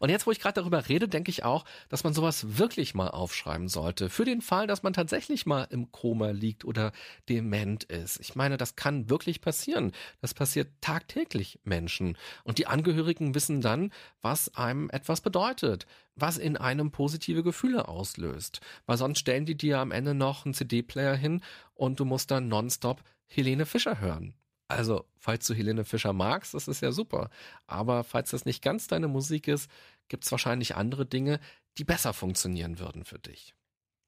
Und 0.00 0.10
jetzt, 0.10 0.26
wo 0.26 0.30
ich 0.30 0.40
gerade 0.40 0.60
darüber 0.60 0.88
rede, 0.88 1.08
denke 1.08 1.30
ich 1.30 1.44
auch, 1.44 1.64
dass 1.88 2.04
man 2.04 2.14
sowas 2.14 2.58
wirklich 2.58 2.94
mal 2.94 3.08
aufschreiben 3.08 3.68
sollte. 3.68 4.10
Für 4.10 4.24
den 4.24 4.40
Fall, 4.42 4.66
dass 4.66 4.82
man 4.82 4.92
tatsächlich 4.92 5.46
mal 5.46 5.64
im 5.70 5.90
Koma 5.92 6.30
liegt 6.30 6.64
oder 6.64 6.92
dement 7.28 7.84
ist. 7.84 8.20
Ich 8.20 8.34
meine, 8.34 8.56
das 8.56 8.76
kann 8.76 9.08
wirklich 9.08 9.40
passieren. 9.40 9.92
Das 10.20 10.34
passiert 10.34 10.68
tagtäglich 10.80 11.60
Menschen. 11.64 12.16
Und 12.44 12.58
die 12.58 12.66
Angehörigen 12.66 13.34
wissen 13.34 13.60
dann, 13.60 13.92
was 14.20 14.54
einem 14.56 14.90
etwas 14.90 15.20
bedeutet, 15.20 15.86
was 16.14 16.38
in 16.38 16.56
einem 16.56 16.90
positive 16.90 17.42
Gefühle 17.42 17.88
auslöst. 17.88 18.60
Weil 18.86 18.98
sonst 18.98 19.18
stellen 19.18 19.46
die 19.46 19.56
dir 19.56 19.78
am 19.78 19.90
Ende 19.90 20.14
noch 20.14 20.44
einen 20.44 20.54
CD-Player 20.54 21.14
hin 21.14 21.42
und 21.74 22.00
du 22.00 22.04
musst 22.04 22.30
dann 22.30 22.48
nonstop 22.48 23.02
Helene 23.26 23.66
Fischer 23.66 24.00
hören. 24.00 24.34
Also, 24.68 25.04
falls 25.18 25.46
du 25.46 25.54
Helene 25.54 25.84
Fischer 25.84 26.12
magst, 26.12 26.54
das 26.54 26.68
ist 26.68 26.80
ja 26.82 26.92
super. 26.92 27.30
Aber 27.66 28.04
falls 28.04 28.30
das 28.30 28.44
nicht 28.44 28.62
ganz 28.62 28.86
deine 28.86 29.08
Musik 29.08 29.48
ist, 29.48 29.70
gibt 30.08 30.24
es 30.24 30.32
wahrscheinlich 30.32 30.76
andere 30.76 31.06
Dinge, 31.06 31.40
die 31.78 31.84
besser 31.84 32.12
funktionieren 32.12 32.78
würden 32.78 33.04
für 33.04 33.18
dich. 33.18 33.54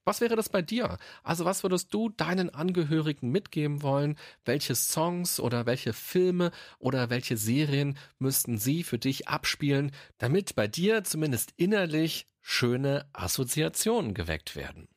Was 0.06 0.20
wäre 0.20 0.36
das 0.36 0.50
bei 0.50 0.60
dir? 0.60 0.98
Also 1.22 1.46
was 1.46 1.62
würdest 1.62 1.92
du 1.94 2.10
deinen 2.10 2.50
Angehörigen 2.50 3.30
mitgeben 3.30 3.82
wollen? 3.82 4.18
Welche 4.44 4.74
Songs 4.74 5.40
oder 5.40 5.64
welche 5.64 5.94
Filme 5.94 6.50
oder 6.78 7.08
welche 7.08 7.38
Serien 7.38 7.96
müssten 8.18 8.58
sie 8.58 8.82
für 8.82 8.98
dich 8.98 9.28
abspielen, 9.28 9.92
damit 10.18 10.54
bei 10.54 10.68
dir 10.68 11.04
zumindest 11.04 11.54
innerlich 11.56 12.26
schöne 12.42 13.08
Assoziationen 13.14 14.12
geweckt 14.12 14.56
werden? 14.56 14.88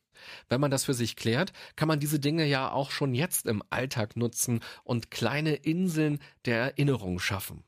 Wenn 0.48 0.60
man 0.60 0.70
das 0.70 0.84
für 0.84 0.94
sich 0.94 1.16
klärt, 1.16 1.52
kann 1.76 1.88
man 1.88 2.00
diese 2.00 2.20
Dinge 2.20 2.46
ja 2.46 2.70
auch 2.70 2.90
schon 2.90 3.14
jetzt 3.14 3.46
im 3.46 3.62
Alltag 3.70 4.16
nutzen 4.16 4.60
und 4.84 5.10
kleine 5.10 5.54
Inseln 5.54 6.18
der 6.44 6.58
Erinnerung 6.58 7.18
schaffen. 7.18 7.64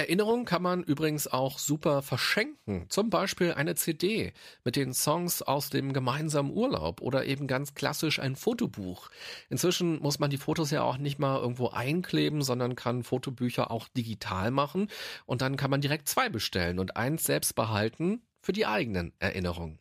Erinnerung 0.00 0.46
kann 0.46 0.62
man 0.62 0.82
übrigens 0.82 1.26
auch 1.26 1.58
super 1.58 2.00
verschenken. 2.00 2.86
Zum 2.88 3.10
Beispiel 3.10 3.52
eine 3.52 3.74
CD 3.74 4.32
mit 4.64 4.76
den 4.76 4.94
Songs 4.94 5.42
aus 5.42 5.68
dem 5.68 5.92
gemeinsamen 5.92 6.52
Urlaub 6.52 7.02
oder 7.02 7.26
eben 7.26 7.46
ganz 7.46 7.74
klassisch 7.74 8.18
ein 8.18 8.34
Fotobuch. 8.34 9.10
Inzwischen 9.50 10.00
muss 10.00 10.18
man 10.18 10.30
die 10.30 10.38
Fotos 10.38 10.70
ja 10.70 10.82
auch 10.82 10.96
nicht 10.96 11.18
mal 11.18 11.38
irgendwo 11.38 11.68
einkleben, 11.68 12.40
sondern 12.40 12.76
kann 12.76 13.02
Fotobücher 13.02 13.70
auch 13.70 13.88
digital 13.88 14.50
machen 14.50 14.88
und 15.26 15.42
dann 15.42 15.56
kann 15.56 15.70
man 15.70 15.82
direkt 15.82 16.08
zwei 16.08 16.30
bestellen 16.30 16.78
und 16.78 16.96
eins 16.96 17.24
selbst 17.24 17.54
behalten 17.54 18.22
für 18.40 18.52
die 18.52 18.64
eigenen 18.64 19.12
Erinnerungen. 19.18 19.80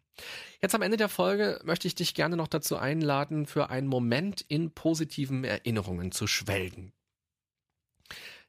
Jetzt 0.62 0.76
am 0.76 0.82
Ende 0.82 0.98
der 0.98 1.10
Folge 1.10 1.60
möchte 1.64 1.88
ich 1.88 1.96
dich 1.96 2.14
gerne 2.14 2.36
noch 2.36 2.48
dazu 2.48 2.78
einladen, 2.78 3.46
für 3.46 3.70
einen 3.70 3.88
Moment 3.88 4.42
in 4.48 4.72
positiven 4.72 5.44
Erinnerungen 5.44 6.12
zu 6.12 6.28
schwelgen. 6.28 6.94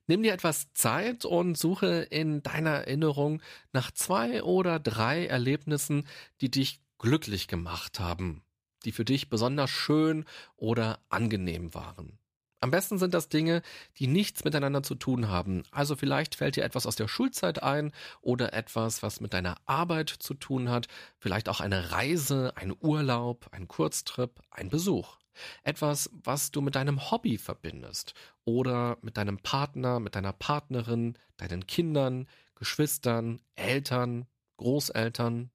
Nimm 0.06 0.22
dir 0.22 0.32
etwas 0.32 0.72
Zeit 0.72 1.24
und 1.24 1.56
suche 1.56 2.02
in 2.10 2.42
deiner 2.42 2.70
Erinnerung 2.70 3.42
nach 3.72 3.92
zwei 3.92 4.42
oder 4.42 4.80
drei 4.80 5.26
Erlebnissen, 5.26 6.06
die 6.40 6.50
dich 6.50 6.80
glücklich 6.98 7.48
gemacht 7.48 8.00
haben, 8.00 8.42
die 8.84 8.92
für 8.92 9.04
dich 9.04 9.30
besonders 9.30 9.70
schön 9.70 10.24
oder 10.56 11.00
angenehm 11.08 11.74
waren. 11.74 12.19
Am 12.62 12.70
besten 12.70 12.98
sind 12.98 13.14
das 13.14 13.30
Dinge, 13.30 13.62
die 13.96 14.06
nichts 14.06 14.44
miteinander 14.44 14.82
zu 14.82 14.94
tun 14.94 15.28
haben. 15.28 15.62
Also 15.70 15.96
vielleicht 15.96 16.34
fällt 16.34 16.56
dir 16.56 16.64
etwas 16.64 16.84
aus 16.84 16.94
der 16.94 17.08
Schulzeit 17.08 17.62
ein 17.62 17.90
oder 18.20 18.52
etwas, 18.52 19.02
was 19.02 19.20
mit 19.20 19.32
deiner 19.32 19.56
Arbeit 19.64 20.10
zu 20.10 20.34
tun 20.34 20.68
hat. 20.68 20.86
Vielleicht 21.18 21.48
auch 21.48 21.60
eine 21.60 21.90
Reise, 21.92 22.52
ein 22.56 22.74
Urlaub, 22.78 23.46
ein 23.52 23.66
Kurztrip, 23.66 24.40
ein 24.50 24.68
Besuch. 24.68 25.16
Etwas, 25.62 26.10
was 26.12 26.50
du 26.50 26.60
mit 26.60 26.74
deinem 26.74 27.10
Hobby 27.10 27.38
verbindest 27.38 28.12
oder 28.44 28.98
mit 29.00 29.16
deinem 29.16 29.38
Partner, 29.38 29.98
mit 29.98 30.14
deiner 30.14 30.34
Partnerin, 30.34 31.16
deinen 31.38 31.66
Kindern, 31.66 32.28
Geschwistern, 32.56 33.40
Eltern, 33.54 34.26
Großeltern. 34.58 35.50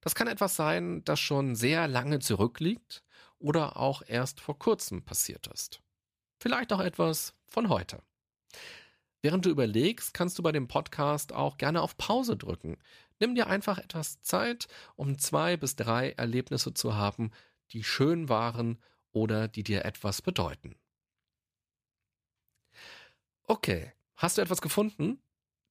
Das 0.00 0.16
kann 0.16 0.26
etwas 0.26 0.56
sein, 0.56 1.04
das 1.04 1.20
schon 1.20 1.54
sehr 1.54 1.86
lange 1.86 2.18
zurückliegt 2.18 3.04
oder 3.38 3.76
auch 3.76 4.02
erst 4.04 4.40
vor 4.40 4.58
kurzem 4.58 5.04
passiert 5.04 5.46
ist. 5.46 5.82
Vielleicht 6.38 6.72
auch 6.72 6.80
etwas 6.80 7.34
von 7.46 7.68
heute. 7.68 8.02
Während 9.22 9.44
du 9.44 9.50
überlegst, 9.50 10.14
kannst 10.14 10.38
du 10.38 10.42
bei 10.42 10.52
dem 10.52 10.68
Podcast 10.68 11.32
auch 11.32 11.56
gerne 11.56 11.82
auf 11.82 11.96
Pause 11.96 12.36
drücken. 12.36 12.76
Nimm 13.18 13.34
dir 13.34 13.46
einfach 13.46 13.78
etwas 13.78 14.22
Zeit, 14.22 14.68
um 14.94 15.18
zwei 15.18 15.56
bis 15.56 15.74
drei 15.74 16.12
Erlebnisse 16.12 16.74
zu 16.74 16.94
haben, 16.94 17.30
die 17.72 17.82
schön 17.82 18.28
waren 18.28 18.78
oder 19.10 19.48
die 19.48 19.62
dir 19.62 19.84
etwas 19.84 20.22
bedeuten. 20.22 20.76
Okay, 23.44 23.92
hast 24.16 24.38
du 24.38 24.42
etwas 24.42 24.60
gefunden? 24.60 25.20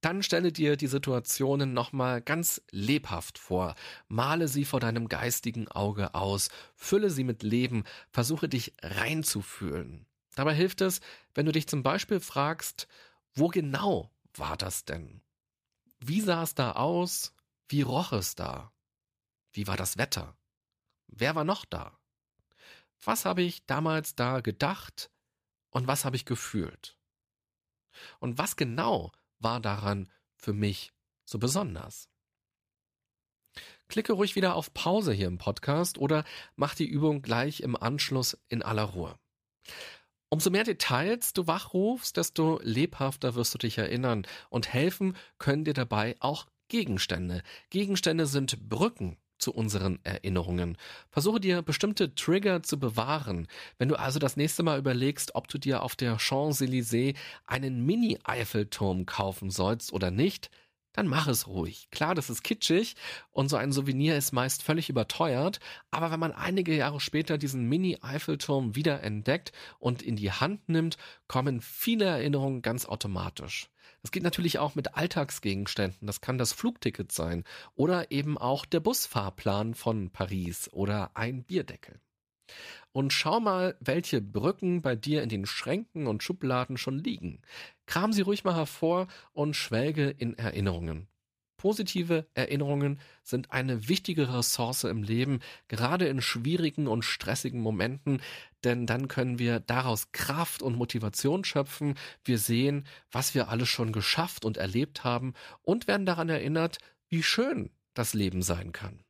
Dann 0.01 0.21
stelle 0.21 0.51
dir 0.51 0.75
die 0.77 0.87
Situationen 0.87 1.73
nochmal 1.73 2.21
ganz 2.21 2.61
lebhaft 2.71 3.37
vor, 3.37 3.75
male 4.07 4.47
sie 4.47 4.65
vor 4.65 4.79
deinem 4.79 5.09
geistigen 5.09 5.67
Auge 5.67 6.13
aus, 6.13 6.49
fülle 6.75 7.09
sie 7.09 7.23
mit 7.23 7.41
Leben, 7.41 7.85
versuche 8.11 8.47
dich 8.49 8.73
reinzufühlen. 8.81 10.05
Dabei 10.35 10.53
hilft 10.53 10.81
es, 10.81 11.01
wenn 11.33 11.45
du 11.45 11.51
dich 11.51 11.67
zum 11.67 11.81
Beispiel 11.81 12.19
fragst, 12.19 12.87
wo 13.33 13.47
genau 13.47 14.11
war 14.33 14.57
das 14.57 14.85
denn? 14.85 15.21
Wie 15.99 16.21
sah 16.21 16.43
es 16.43 16.55
da 16.55 16.73
aus? 16.73 17.33
Wie 17.67 17.81
roch 17.81 18.11
es 18.11 18.35
da? 18.35 18.71
Wie 19.51 19.67
war 19.67 19.77
das 19.77 19.97
Wetter? 19.97 20.37
Wer 21.07 21.35
war 21.35 21.45
noch 21.45 21.65
da? 21.65 21.97
Was 23.03 23.25
habe 23.25 23.41
ich 23.41 23.65
damals 23.65 24.15
da 24.15 24.41
gedacht 24.41 25.09
und 25.69 25.87
was 25.87 26.05
habe 26.05 26.15
ich 26.15 26.25
gefühlt? 26.25 26.97
Und 28.19 28.37
was 28.37 28.55
genau 28.55 29.11
war 29.39 29.59
daran 29.59 30.11
für 30.35 30.53
mich 30.53 30.91
so 31.23 31.39
besonders? 31.39 32.09
Klicke 33.87 34.13
ruhig 34.13 34.35
wieder 34.35 34.55
auf 34.55 34.73
Pause 34.73 35.13
hier 35.13 35.27
im 35.27 35.37
Podcast 35.37 35.97
oder 35.97 36.25
mach 36.55 36.75
die 36.75 36.87
Übung 36.87 37.21
gleich 37.21 37.61
im 37.61 37.75
Anschluss 37.75 38.37
in 38.49 38.63
aller 38.63 38.83
Ruhe. 38.83 39.17
Umso 40.35 40.49
mehr 40.49 40.65
Details 40.65 41.31
du 41.31 41.47
wachrufst, 41.47 42.17
desto 42.17 42.59
lebhafter 42.61 43.35
wirst 43.35 43.53
du 43.53 43.57
dich 43.57 43.77
erinnern 43.77 44.27
und 44.49 44.73
helfen 44.73 45.15
können 45.37 45.63
dir 45.63 45.73
dabei 45.73 46.17
auch 46.19 46.45
Gegenstände. 46.67 47.41
Gegenstände 47.69 48.25
sind 48.25 48.67
Brücken 48.67 49.15
zu 49.37 49.53
unseren 49.53 49.97
Erinnerungen. 50.03 50.77
Versuche 51.09 51.39
dir 51.39 51.61
bestimmte 51.61 52.15
Trigger 52.15 52.63
zu 52.63 52.77
bewahren. 52.77 53.47
Wenn 53.77 53.87
du 53.87 53.97
also 53.97 54.19
das 54.19 54.35
nächste 54.35 54.61
Mal 54.61 54.77
überlegst, 54.77 55.35
ob 55.35 55.47
du 55.47 55.57
dir 55.57 55.81
auf 55.81 55.95
der 55.95 56.17
Champs-Élysées 56.19 57.15
einen 57.45 57.85
Mini-Eiffelturm 57.85 59.05
kaufen 59.05 59.49
sollst 59.51 59.93
oder 59.93 60.11
nicht, 60.11 60.49
dann 60.95 61.07
mach 61.07 61.27
es 61.27 61.47
ruhig. 61.47 61.89
Klar, 61.91 62.15
das 62.15 62.29
ist 62.29 62.43
kitschig 62.43 62.95
und 63.31 63.49
so 63.49 63.57
ein 63.57 63.71
Souvenir 63.71 64.17
ist 64.17 64.31
meist 64.31 64.63
völlig 64.63 64.89
überteuert, 64.89 65.59
aber 65.91 66.11
wenn 66.11 66.19
man 66.19 66.31
einige 66.31 66.75
Jahre 66.75 66.99
später 66.99 67.37
diesen 67.37 67.67
Mini-Eiffelturm 67.67 68.75
wieder 68.75 69.03
entdeckt 69.03 69.51
und 69.79 70.01
in 70.01 70.15
die 70.15 70.31
Hand 70.31 70.69
nimmt, 70.69 70.97
kommen 71.27 71.61
viele 71.61 72.05
Erinnerungen 72.05 72.61
ganz 72.61 72.85
automatisch. 72.85 73.69
Das 74.01 74.11
geht 74.11 74.23
natürlich 74.23 74.59
auch 74.59 74.75
mit 74.75 74.95
Alltagsgegenständen. 74.95 76.05
Das 76.05 76.21
kann 76.21 76.37
das 76.37 76.53
Flugticket 76.53 77.11
sein 77.11 77.43
oder 77.75 78.11
eben 78.11 78.37
auch 78.37 78.65
der 78.65 78.79
Busfahrplan 78.79 79.73
von 79.73 80.11
Paris 80.11 80.69
oder 80.71 81.11
ein 81.15 81.43
Bierdeckel. 81.43 81.99
Und 82.91 83.11
schau 83.11 83.39
mal, 83.39 83.75
welche 83.79 84.21
Brücken 84.21 84.81
bei 84.81 84.95
dir 84.95 85.21
in 85.21 85.29
den 85.29 85.45
Schränken 85.45 86.07
und 86.07 86.23
Schubladen 86.23 86.77
schon 86.77 86.97
liegen. 86.97 87.41
Kram 87.85 88.13
sie 88.13 88.21
ruhig 88.21 88.43
mal 88.43 88.55
hervor 88.55 89.07
und 89.33 89.55
schwelge 89.55 90.09
in 90.09 90.37
Erinnerungen. 90.37 91.07
Positive 91.57 92.27
Erinnerungen 92.33 92.99
sind 93.23 93.51
eine 93.51 93.87
wichtige 93.87 94.33
Ressource 94.33 94.83
im 94.83 95.03
Leben, 95.03 95.39
gerade 95.67 96.05
in 96.05 96.21
schwierigen 96.21 96.87
und 96.87 97.03
stressigen 97.03 97.61
Momenten, 97.61 98.21
denn 98.63 98.85
dann 98.85 99.07
können 99.07 99.39
wir 99.39 99.59
daraus 99.61 100.11
Kraft 100.11 100.61
und 100.61 100.75
Motivation 100.75 101.43
schöpfen. 101.43 101.95
Wir 102.23 102.37
sehen, 102.37 102.85
was 103.11 103.33
wir 103.35 103.49
alles 103.49 103.69
schon 103.69 103.93
geschafft 103.93 104.45
und 104.45 104.57
erlebt 104.57 105.03
haben 105.03 105.33
und 105.61 105.87
werden 105.87 106.05
daran 106.05 106.29
erinnert, 106.29 106.77
wie 107.09 107.23
schön 107.23 107.71
das 107.93 108.13
Leben 108.13 108.41
sein 108.41 108.71
kann. 108.71 109.04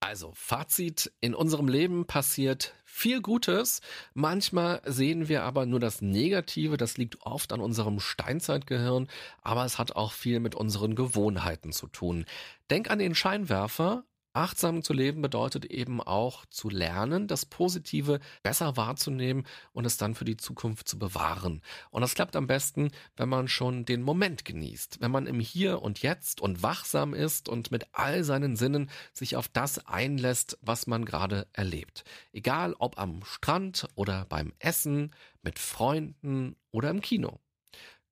Also, 0.00 0.32
Fazit, 0.34 1.12
in 1.20 1.34
unserem 1.34 1.66
Leben 1.66 2.06
passiert 2.06 2.74
viel 2.84 3.20
Gutes. 3.20 3.80
Manchmal 4.14 4.80
sehen 4.84 5.28
wir 5.28 5.42
aber 5.42 5.66
nur 5.66 5.80
das 5.80 6.02
Negative. 6.02 6.76
Das 6.76 6.96
liegt 6.98 7.22
oft 7.22 7.52
an 7.52 7.60
unserem 7.60 7.98
Steinzeitgehirn, 7.98 9.08
aber 9.42 9.64
es 9.64 9.78
hat 9.78 9.96
auch 9.96 10.12
viel 10.12 10.38
mit 10.40 10.54
unseren 10.54 10.94
Gewohnheiten 10.94 11.72
zu 11.72 11.88
tun. 11.88 12.26
Denk 12.70 12.90
an 12.90 12.98
den 13.00 13.14
Scheinwerfer. 13.14 14.04
Achtsam 14.38 14.84
zu 14.84 14.92
leben 14.92 15.20
bedeutet 15.20 15.64
eben 15.64 16.00
auch 16.00 16.46
zu 16.46 16.68
lernen, 16.70 17.26
das 17.26 17.44
Positive 17.44 18.20
besser 18.44 18.76
wahrzunehmen 18.76 19.44
und 19.72 19.84
es 19.84 19.96
dann 19.96 20.14
für 20.14 20.24
die 20.24 20.36
Zukunft 20.36 20.86
zu 20.86 20.96
bewahren. 20.96 21.60
Und 21.90 22.02
das 22.02 22.14
klappt 22.14 22.36
am 22.36 22.46
besten, 22.46 22.92
wenn 23.16 23.28
man 23.28 23.48
schon 23.48 23.84
den 23.84 24.00
Moment 24.00 24.44
genießt, 24.44 25.00
wenn 25.00 25.10
man 25.10 25.26
im 25.26 25.40
Hier 25.40 25.82
und 25.82 26.02
Jetzt 26.02 26.40
und 26.40 26.62
wachsam 26.62 27.14
ist 27.14 27.48
und 27.48 27.72
mit 27.72 27.88
all 27.90 28.22
seinen 28.22 28.54
Sinnen 28.54 28.90
sich 29.12 29.34
auf 29.34 29.48
das 29.48 29.84
einlässt, 29.88 30.56
was 30.60 30.86
man 30.86 31.04
gerade 31.04 31.48
erlebt. 31.52 32.04
Egal 32.30 32.76
ob 32.78 32.96
am 32.96 33.24
Strand 33.24 33.88
oder 33.96 34.24
beim 34.26 34.52
Essen, 34.60 35.12
mit 35.42 35.58
Freunden 35.58 36.54
oder 36.70 36.90
im 36.90 37.00
Kino. 37.00 37.40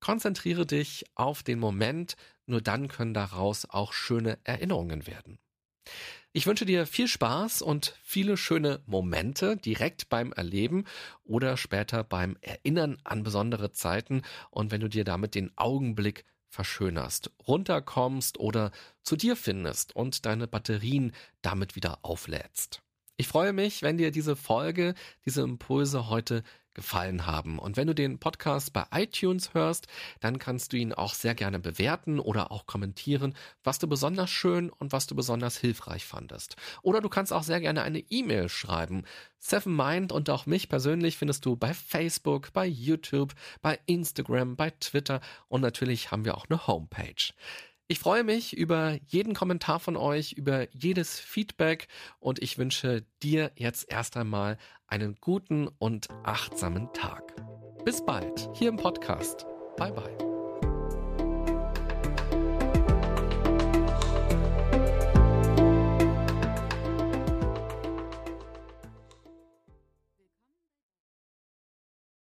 Konzentriere 0.01 0.67
dich 0.67 1.05
auf 1.15 1.45
den 1.45 1.61
Moment, 1.61 2.17
nur 2.47 2.63
dann 2.63 2.89
können 2.89 3.15
daraus 3.15 3.65
auch 3.71 3.93
schöne 3.93 4.41
Erinnerungen 4.43 5.07
werden. 5.07 5.39
Ich 6.37 6.47
wünsche 6.47 6.67
dir 6.67 6.85
viel 6.85 7.09
Spaß 7.09 7.63
und 7.63 7.99
viele 8.03 8.37
schöne 8.37 8.83
Momente 8.85 9.57
direkt 9.57 10.11
beim 10.11 10.33
Erleben 10.33 10.85
oder 11.25 11.57
später 11.57 12.05
beim 12.05 12.37
Erinnern 12.43 12.99
an 13.05 13.23
besondere 13.23 13.73
Zeiten 13.73 14.21
und 14.51 14.71
wenn 14.71 14.83
du 14.83 14.89
dir 14.91 15.05
damit 15.05 15.35
den 15.35 15.51
Augenblick 15.57 16.27
verschönerst, 16.51 17.31
runterkommst 17.49 18.39
oder 18.39 18.71
zu 19.03 19.17
dir 19.17 19.35
findest 19.35 19.97
und 19.97 20.27
deine 20.27 20.47
Batterien 20.47 21.13
damit 21.41 21.75
wieder 21.75 22.01
auflädst. 22.03 22.83
Ich 23.17 23.29
freue 23.29 23.55
mich, 23.55 23.81
wenn 23.81 23.97
dir 23.97 24.11
diese 24.11 24.37
Folge, 24.37 24.95
diese 25.25 25.41
Impulse 25.41 26.11
heute 26.11 26.43
gefallen 26.77 27.27
haben. 27.27 27.59
Und 27.59 27.77
wenn 27.77 27.89
du 27.89 27.95
den 27.95 28.21
Podcast 28.21 28.73
bei 28.73 28.85
iTunes 28.93 29.55
hörst, 29.55 29.89
dann 30.21 30.39
kannst 30.39 30.73
du 30.73 30.77
ihn 30.77 30.93
auch 30.93 31.15
sehr 31.15 31.35
gerne 31.35 31.59
bewerten 31.59 32.21
oder 32.21 32.53
auch 32.53 32.67
kommentieren, 32.67 33.35
was 33.65 33.81
du 33.81 33.89
besonders 33.89 34.31
schön 34.31 34.71
und 34.71 34.93
was 34.93 35.09
du 35.09 35.17
besonders 35.17 35.57
hilfreich 35.57 36.07
fandest. 36.07 36.55
Oder 36.83 37.01
du 37.01 37.09
kannst 37.09 37.33
auch 37.33 37.43
sehr 37.43 37.61
gerne 37.61 37.83
eine 37.83 37.99
E-Mail 37.99 38.49
schreiben. 38.49 39.03
Seven 39.39 39.75
Mind 39.75 40.13
und 40.13 40.31
auch 40.31 40.47
mich 40.47 40.69
persönlich 40.69 41.17
findest 41.17 41.45
du 41.47 41.57
bei 41.57 41.75
Facebook, 41.75 42.53
bei 42.53 42.67
YouTube, 42.67 43.35
bei 43.63 43.81
Instagram, 43.87 44.55
bei 44.55 44.71
Twitter 44.71 45.21
und 45.49 45.63
natürlich 45.63 46.11
haben 46.11 46.25
wir 46.25 46.37
auch 46.37 46.47
eine 46.49 46.67
Homepage. 46.67 47.33
Ich 47.89 48.01
freue 48.01 48.25
mich 48.25 48.57
über 48.57 48.99
jeden 49.07 49.35
Kommentar 49.35 49.79
von 49.79 49.97
euch, 49.97 50.33
über 50.33 50.67
jedes 50.75 51.21
Feedback 51.21 51.87
und 52.19 52.43
ich 52.43 52.59
wünsche 52.59 53.05
dir 53.23 53.53
jetzt 53.55 53.91
erst 53.91 54.17
einmal 54.17 54.59
einen 54.89 55.17
guten 55.21 55.69
und 55.79 56.09
achtsamen 56.25 56.93
Tag. 56.93 57.37
Bis 57.85 58.05
bald 58.05 58.51
hier 58.55 58.71
im 58.71 58.77
Podcast. 58.77 59.47
Bye 59.77 59.93
bye. 59.93 60.36